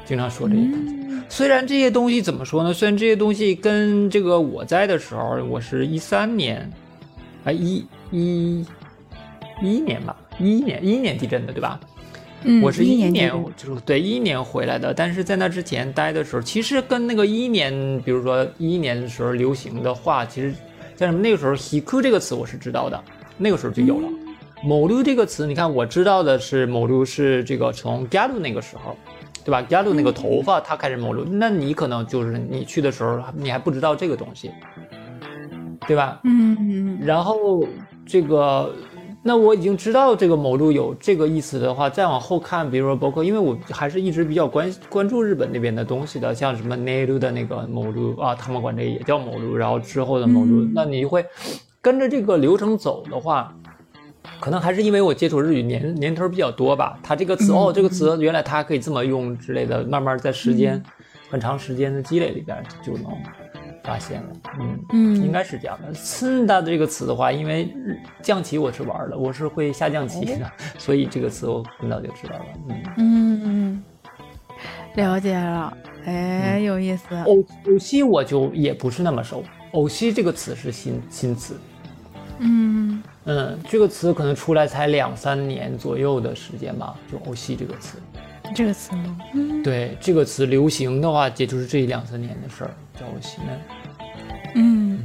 [0.06, 0.94] 经常说这些东西。
[0.94, 2.72] 嗯虽然这些东西怎么说呢？
[2.72, 6.68] 虽然这些东西跟这个我在的时候，我是一三年，
[7.44, 8.64] 啊一一
[9.62, 11.78] 一一年吧，一一年一一年地震的对吧？
[12.42, 20.54] 嗯，我是一一年就是对一一年回来的，但是在那之前待的时候，其实跟那个一一年，比如说一一年的时候流行的话，其实
[20.96, 23.04] 像什么那个时候 “hiku” 这个词我是知道的，
[23.36, 24.08] 那个时候就有了。
[24.62, 28.96] 某路这个词，你看我知道的是某路是这个从 galu 那个时候，
[29.44, 34.50] 对吧？galu 那个头发它开始某路，那你可能就是你去的时候你还不知道这个东西，
[35.90, 36.20] 对吧？
[36.22, 37.66] 嗯嗯然后
[38.06, 38.72] 这个，
[39.24, 51.26] 那我已经知道这个某路有这个意思的话，再往后看，比如说包括，因为我还是一直比较关关注日本那边的东西的，像什么内路的那个某路啊，他们管这个也叫某路，然后之后的某路，嗯那你会
[51.82, 53.52] 跟着这个流程走的话。
[54.38, 60.80] 可能还是因为我接触日语年年头比较多吧，它这个词、嗯哦，这个词原来它可以这么用之类的，慢慢在时间、
[61.30, 63.04] 很长时间的积累里边就能
[63.90, 64.28] 发现了，
[64.60, 64.78] 嗯。
[64.92, 65.92] 嗯，应该是这样的。
[65.92, 72.44] 森达这个词的话，因为日象棋我是玩的，我是会下象棋的， 所以这个词我很早就知道了。
[72.68, 73.84] 嗯，嗯嗯，
[74.94, 77.16] 了解了，哎，嗯有意思。
[77.24, 81.56] 偶偶西我就也不是那么熟，偶西这个词是新新词，
[82.38, 87.98] 嗯嗯，这个词可能出来才两三年左右的时间吧，就偶西这个词。
[88.52, 89.16] 这个词吗？
[89.34, 93.52] 嗯对，这个词流行的话，也就是这一两三年的事儿，叫偶西呢。
[94.54, 95.02] 嗯。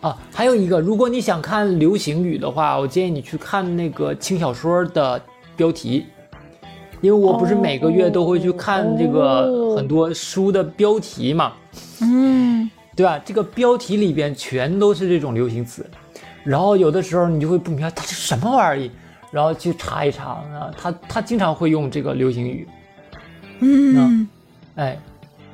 [0.00, 5.20] 啊，还有一个，如果你想看流行语的话，我建议你去看那个轻小说的
[5.56, 6.06] 标题，
[7.00, 9.76] 因为我不是每个月都会去看这个哦。
[9.76, 11.52] 很多书的标题嘛，
[12.00, 12.70] 嗯。
[12.94, 13.16] 对吧？
[13.24, 15.88] 这个标题里边全都是这种流行词，
[16.42, 18.90] 然后有的时候你就会不明白它是什么玩意儿，
[19.30, 22.66] 然后去查一查啊，他他经常会用这个流行语，
[23.60, 24.28] 嗯。
[24.74, 24.98] 哎，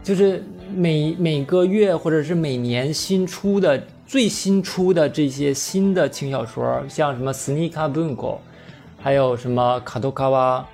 [0.02, 0.42] 就是
[0.74, 8.38] 每每个月或者是每年新出的最新出的这些新的轻小说，像什么 Sneaker Bunko，
[8.98, 10.66] 还有什么卡多卡瓦，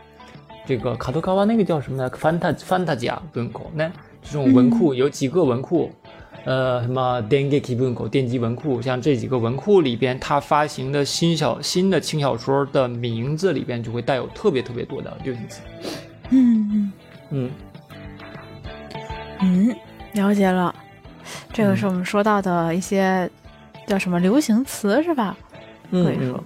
[0.67, 3.91] 这个卡多卡瓦那个叫什么呢？Fanta Fantasia Bunko，那
[4.23, 5.91] 这种文库有几个文库，
[6.45, 15.61] 呃，什么 Dengeki Bunko 电击文库，像这几个文库里边，它发行的新小新的轻小说的名字里边就会带有特别特别多的流行词，
[16.31, 16.93] 嗯
[17.31, 17.51] 嗯。
[19.43, 19.75] 嗯，
[20.15, 20.75] 了解了。
[21.53, 23.29] 这个是嗯我们说到的一些
[23.87, 25.37] 叫什么流行词是吧？
[25.91, 26.45] 可以嗯说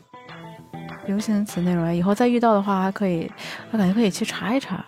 [1.06, 3.30] 流行词内容，以后再遇到的话，还可以，
[3.70, 4.84] 我感觉可以去查一查。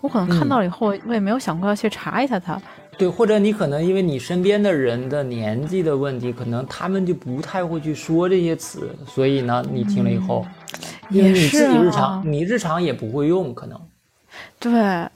[0.00, 2.60] 我可能看嗯到了以后，我也没有想过要去查一下它。
[2.96, 10.46] 对，或者你可能因为你身边的人的年纪的问题，可能他们就不太会去说这些词，所以呢，你听了以后，
[11.10, 13.80] 因为也你自是己日常、啊你日常也不会用，可能。
[14.60, 15.08] 对，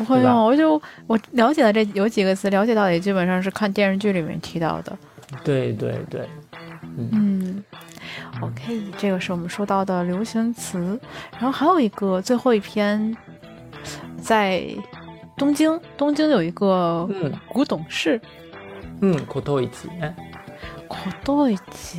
[0.00, 0.44] 不会用。
[0.44, 4.96] 我就我了解的这有几个词，了解到的也基本上是看电视剧里面提到的。
[5.44, 6.26] 对对对，
[6.96, 7.62] 嗯
[8.40, 10.98] ，OK，这个是我们说到的流行词，
[11.32, 13.14] 然后还有一个最后一篇，
[14.20, 14.64] 在
[15.36, 18.18] 东京，东京有一个嗯古董市，
[19.02, 20.14] 嗯，古董一起，哎，
[20.88, 21.98] 古董市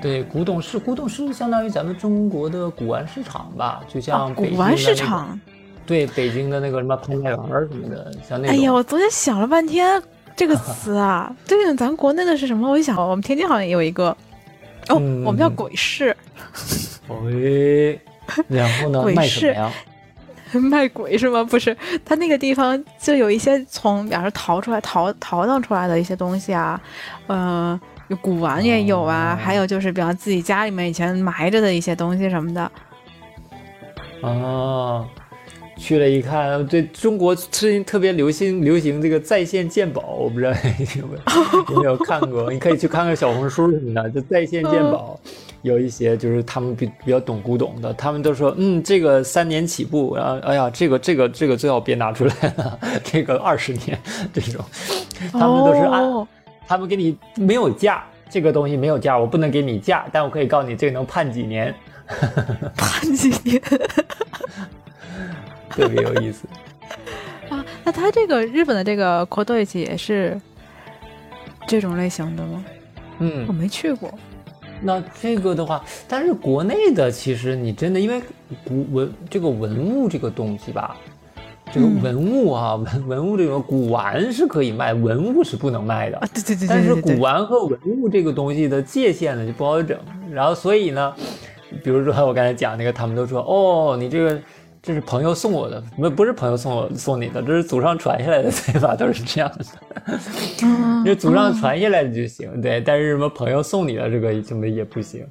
[0.00, 5.38] 对，古董市，古董市相当于咱们中国的古玩市场吧，就啊像，北古玩市场。
[5.86, 8.56] 对，北京的那个什么潘家园什么的，像那种。
[8.56, 10.02] 哎呀，我昨天想了半天
[10.34, 12.70] 这个词啊，对应咱国内的是什么？
[12.70, 14.08] 我一想，我们天津好像也有一个，
[14.88, 16.16] 哦，嗯我们叫鬼市，
[17.08, 18.00] 喂，
[18.48, 19.70] 然后呢， 鬼卖什么市呀？
[20.70, 21.42] 卖鬼是吗？
[21.42, 26.80] 不是，他那个地方就有一些从，比方说逃出来、逃逃荡出来的一些东西啊，
[27.26, 32.70] 嗯、有古玩也有啊，哦还有就是比方自己家里面以前埋着的一些东西什么的。
[34.20, 35.04] 哦，
[35.76, 41.20] 去了一看，对中国最近特别流行流行这个在线鉴宝，我不知道你有没有
[41.74, 42.52] 有没有看过？
[42.52, 45.18] 你可以去看看小红书什么的，就在线鉴宝，
[45.62, 53.98] 有一些就是他们比比较懂古董的，他们都说，嗯，这个三年起步，然后哎呀，这个这个这个最好别拿出来了， 这个二十年
[54.32, 54.64] 这种，
[55.32, 56.26] 他们都是按、哦，
[56.66, 61.74] 他们给你没有价，这个东西没有价，我不能给你价，但我可以告诉你这个能判几年，
[62.76, 63.60] 判几年
[65.74, 66.46] 特别有意思。
[67.50, 67.64] 啊？
[67.84, 70.40] 那他这个日本的这个 k o d o i c 也是
[71.66, 72.64] 这种类型的吗？
[73.18, 74.12] 嗯我，没去过。
[74.82, 78.20] 那这个的话，但是国内的其实你真的因为
[78.64, 80.96] 古文这个文物这个东西吧，
[81.72, 86.28] 这个嗯文物啊，文 文物这种古玩是可以卖，文物是不能卖的啊，。
[86.34, 89.96] 对对对但是古玩和文物这个东西的界限呢就不好整，
[90.30, 91.14] 然后所以呢，
[91.82, 94.38] 比如说我刚才讲那个，他们都说哦，你这个
[94.84, 98.94] 这是朋友送我的，不不是朋友送我送你的，这是祖上传下来的，对吧？
[98.94, 99.64] 都是这样的，
[100.62, 102.80] 嗯就祖上传下来的就行，对。
[102.84, 105.26] 但是什么朋友送你的这个什么也不行，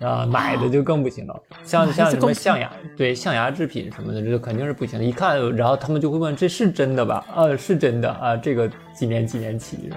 [0.00, 1.38] 啊，买的就更不行了。
[1.64, 5.04] 像像什么象牙，对象牙制品什么的，这肯定是不行的。
[5.04, 9.90] 一看，然后他们就会问：“这是真的吧？”啊，是真的啊，这个几年几年起，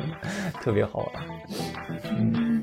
[0.61, 1.09] 特别好玩。
[2.11, 2.61] 嗯，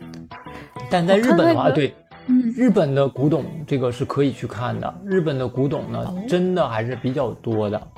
[0.90, 1.94] 但在日本的话，那个对。
[2.26, 7.88] 嗯日本的古董这个是可以去看的，日本的古董呢，哦真的还是比较多的。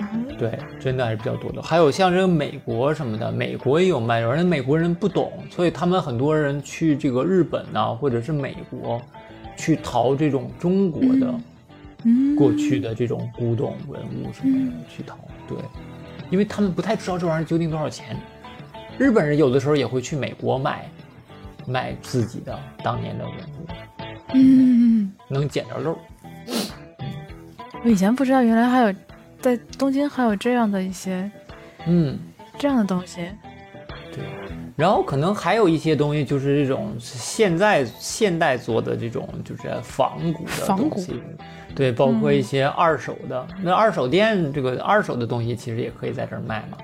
[0.00, 1.62] 嗯对，真的还是比较多的。
[1.62, 9.00] 还有像这个美国什么的，美国也有卖有，人美国人不懂，所以他们很多人去这个日本呐、或者是美国，
[9.56, 11.34] 去淘这种中国的
[12.04, 15.16] 嗯过去的这种古董文物什么的去淘。
[15.48, 15.58] 对，
[16.30, 18.16] 因为他们不太知道这玩意儿究竟多少钱。
[18.98, 20.90] 日本人有的时候也会去美国买，
[21.66, 23.66] 买自己的当年的文物，
[24.34, 25.96] 嗯，能捡着漏。
[27.84, 28.94] 我以前不知道，原来还有
[29.40, 31.30] 在东京还有这样的一些
[31.86, 32.18] 嗯。
[32.58, 33.26] 这样的东西。
[34.12, 34.22] 对，
[34.76, 41.22] 然后可能还有一些东西，就是这种现在现代做的这种，就是仿古的仿古东西。
[41.74, 46.76] 对，包括一些二手的，那二手店这个二手的东西其实也可以在这儿卖嘛。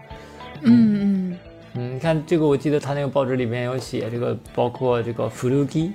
[0.62, 1.28] 嗯嗯
[1.74, 5.92] 嗯，你看这个，我记得他那个报纸里面有写这个，包括这个福禄基，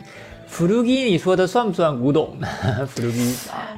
[0.48, 2.48] 福禄基，你说它算不算古董呢？
[2.88, 3.74] 福禄基啊，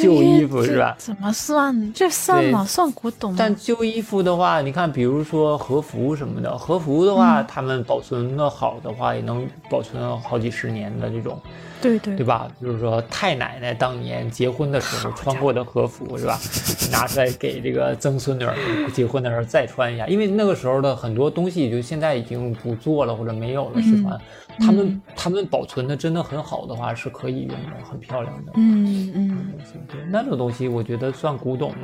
[0.00, 0.94] 旧衣服是吧？
[0.98, 1.92] 怎么算？
[1.92, 2.64] 这算吗？
[2.64, 3.36] 算古董吗？
[3.38, 11.38] 但旧衣服的话，你看，比如说和服什么的，和服的话，他们保存的好的话，也能保存好几十年的这种，
[11.82, 12.48] 对对对吧？
[12.60, 16.38] 就是说太奶奶当年结婚的时候穿过的和服，是吧？
[16.90, 18.54] 拿出来给这个曾孙女儿
[18.92, 24.18] 结婚的时候再穿一下，因为那个时候的很多东西就现在已经不做了或者没有了失传，
[24.58, 28.52] 他们他们保存的真的很好的话是可以用的，很漂亮的。
[28.56, 29.52] 嗯嗯，
[29.88, 31.74] 对那种东西，我觉得算古董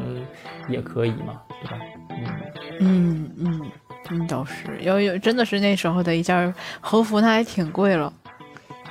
[0.68, 1.78] 也可以嘛，对吧？
[2.10, 2.26] 嗯，
[2.80, 3.70] 嗯嗯
[4.10, 8.12] 嗯，倒是有有，真的是那时候的一件和服，那还挺贵了。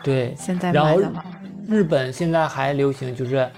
[0.07, 0.35] 对。
[0.37, 1.25] 现在然后买的话，
[1.69, 3.49] 日本现在还流行就是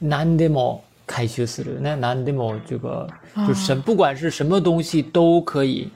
[0.00, 3.08] 何でも回収する，那何でも这个
[3.46, 5.88] 就是什不管是什么东西都可以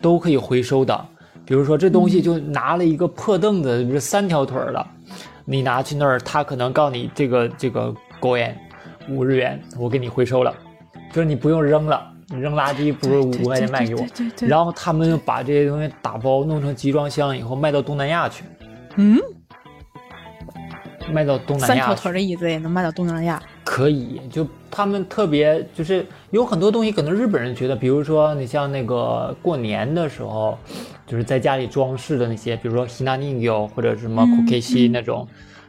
[0.00, 1.06] 都可以回收的。
[1.44, 4.86] 比如说这东西就拿了一个破凳子，比如三条腿儿的，
[5.44, 8.56] 你拿去那儿，他可能告你这个这个五元
[9.08, 10.54] 五日元，我给你回收了，
[11.12, 14.00] 就是你不用扔了，你扔垃圾不是五块钱卖给我。
[14.00, 18.44] 对对对，然后他们把这些东西打包弄成集装箱以后卖到东南亚去，
[18.97, 19.19] 嗯，
[21.11, 23.41] 卖到东南亚三条腿的椅子也能卖到东南亚。
[23.63, 30.57] 可以，就他们特别就是有很多东西，可能日本人觉得，比如说你像那个过年的时候，
[31.05, 35.27] 就是在家里装饰的那些，比如说 hinaningo 或者什么嗯 kokeshi 嗯那种，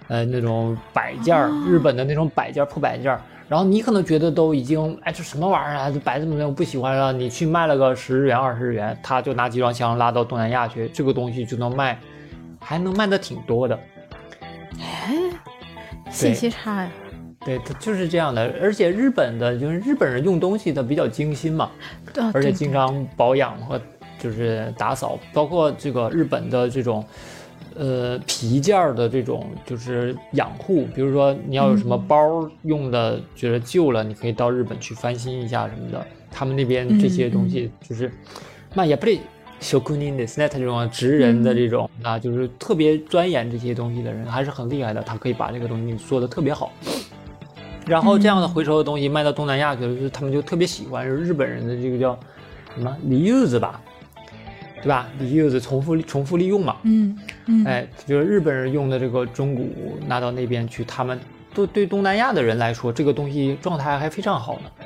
[0.08, 3.20] 呃那种摆件儿，哦日本的那种摆件儿破摆件儿。
[3.48, 5.88] 然后你可能觉得都已经，哎，这什么玩意儿啊？
[5.88, 7.12] 这摆这么多，我不喜欢了。
[7.12, 11.96] 你去卖了个十日元、二十日元，他就拿集装箱拉到东南亚去，这个东西就能卖，
[12.66, 13.78] 还能卖的挺多的。
[14.80, 15.14] 哎，
[16.10, 16.90] 信息差呀。
[17.44, 18.52] 对，它就是这样的。
[18.60, 21.70] 而且日本的，就是日本人用东西的比较精心嘛，
[22.12, 23.80] 对啊而且经常保养和
[24.18, 27.04] 就是打扫，包括这个日本的这种。
[27.78, 36.02] 呃，皮件儿的这种就是养护，比如说你要有什么包用的，觉得旧了，你可以到日本去翻新一下什么的。
[36.30, 38.10] 他们那边这些东西就是，
[38.74, 39.20] 卖也不得
[39.58, 45.02] 小 kunnin 的，现在他这种职人的这种啊，就是特别钻研这些东西的人，还是很厉害的。
[45.02, 46.72] 他可以把这个东西做的特别好。
[47.86, 52.18] 然后这样的回收的东西卖到东南亚去了，就是他们就特别喜欢，就是日本人的这个叫
[52.74, 53.80] 什么 reuse 吧，
[54.82, 56.76] 对吧？reuse 重复重复利用嘛。
[56.82, 61.18] 嗯嗯，哎，就是日本人用的这个中古拿到那边去，他们
[61.54, 64.85] 都对东南亚的人来说，这个东西状态还非常好呢。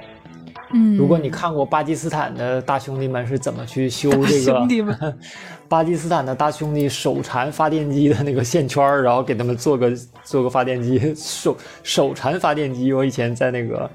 [0.73, 4.97] 嗯，如果你看过巴基斯坦的大兄弟们是怎么去修这个兄弟们
[5.69, 9.93] 巴基斯坦的大兄弟手缠发电机的那个线圈儿，然后给他们做个
[10.25, 12.93] 做个发电机， 手手缠发电机。
[12.93, 13.91] 我以前在那个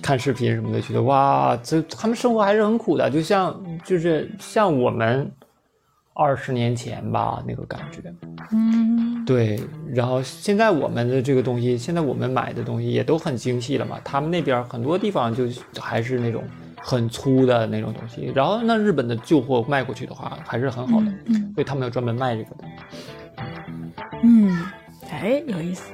[0.00, 5.30] 看视频什么的，觉得哇，这他们生活还是很苦的，就像就是像我们
[6.14, 8.00] 二十年前吧那个感觉。
[8.52, 9.60] 嗯，对，
[9.92, 13.98] 然后现在我们的这个东西，现在我们买的东西也都很精细了嘛。
[14.04, 15.44] 他们那边很多地方就
[15.80, 16.44] 还是那种
[16.80, 22.64] 很粗的那种东西，然后那日本的旧货卖过去的话，还是很好的，嗯所以他们有专门卖这个的。
[24.22, 24.66] 嗯，
[25.10, 25.90] 哎，有意思。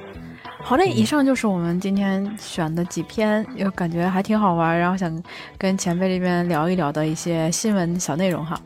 [0.63, 5.23] 好嘞，以上就是我们今天选的几篇，又感觉还挺好玩，然后想
[5.57, 8.61] 跟前辈这边聊一聊的一些新闻小内容哈。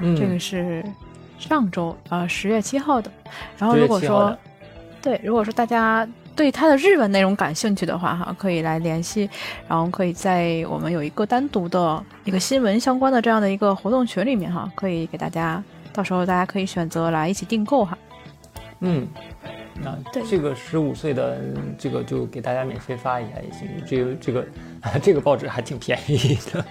[0.00, 0.84] 嗯，这个是
[1.38, 3.10] 上周呃十月七号的。
[3.58, 4.36] 然后如果说
[5.00, 9.28] 对，如果说大家对它的日文内容感兴趣的话，哈，可以来联系，
[9.68, 15.62] 然后可以在我们有一个单独的一个新闻相关的这样的一个活动群里面，哈，可以给大家，
[15.92, 17.98] 到时候大家可以选择来一起订购，哈。
[18.80, 19.06] 嗯，
[19.80, 21.40] 那对这个十五岁的
[21.78, 23.68] 这个就给大家免费发一下也行。
[23.86, 24.46] 这个这个
[25.02, 26.64] 这个报纸还挺便宜的，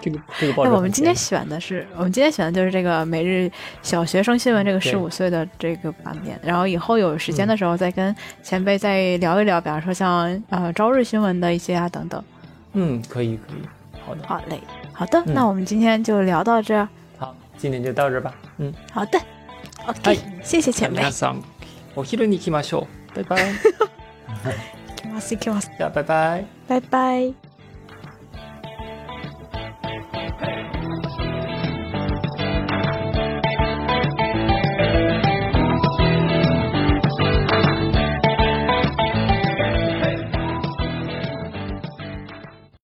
[0.00, 0.70] 这个这个报纸。
[0.70, 3.50] 那我们今天选的是，我们今天选的就是这个每日
[3.82, 12.22] 小学生新闻这个对十五岁的这个版面，然后以后有时间的时候再跟前辈再聊一聊，比方说像呃朝日新闻的一些啊等等。
[12.74, 13.62] 嗯，可以可以，
[14.06, 14.60] 好的，好嘞，
[14.92, 16.88] 好的，嗯那我们今天就聊到这儿。
[17.18, 18.34] 好，今天就到这儿吧。
[18.58, 19.18] 嗯，好的
[19.86, 21.02] ，OK，谢谢前辈。
[21.96, 23.16] お昼に行きましょう。
[23.16, 23.44] バイバイ。
[24.90, 25.70] 行きます行きます。
[25.76, 26.46] じゃあバイバイ。
[26.68, 27.49] バイバイ。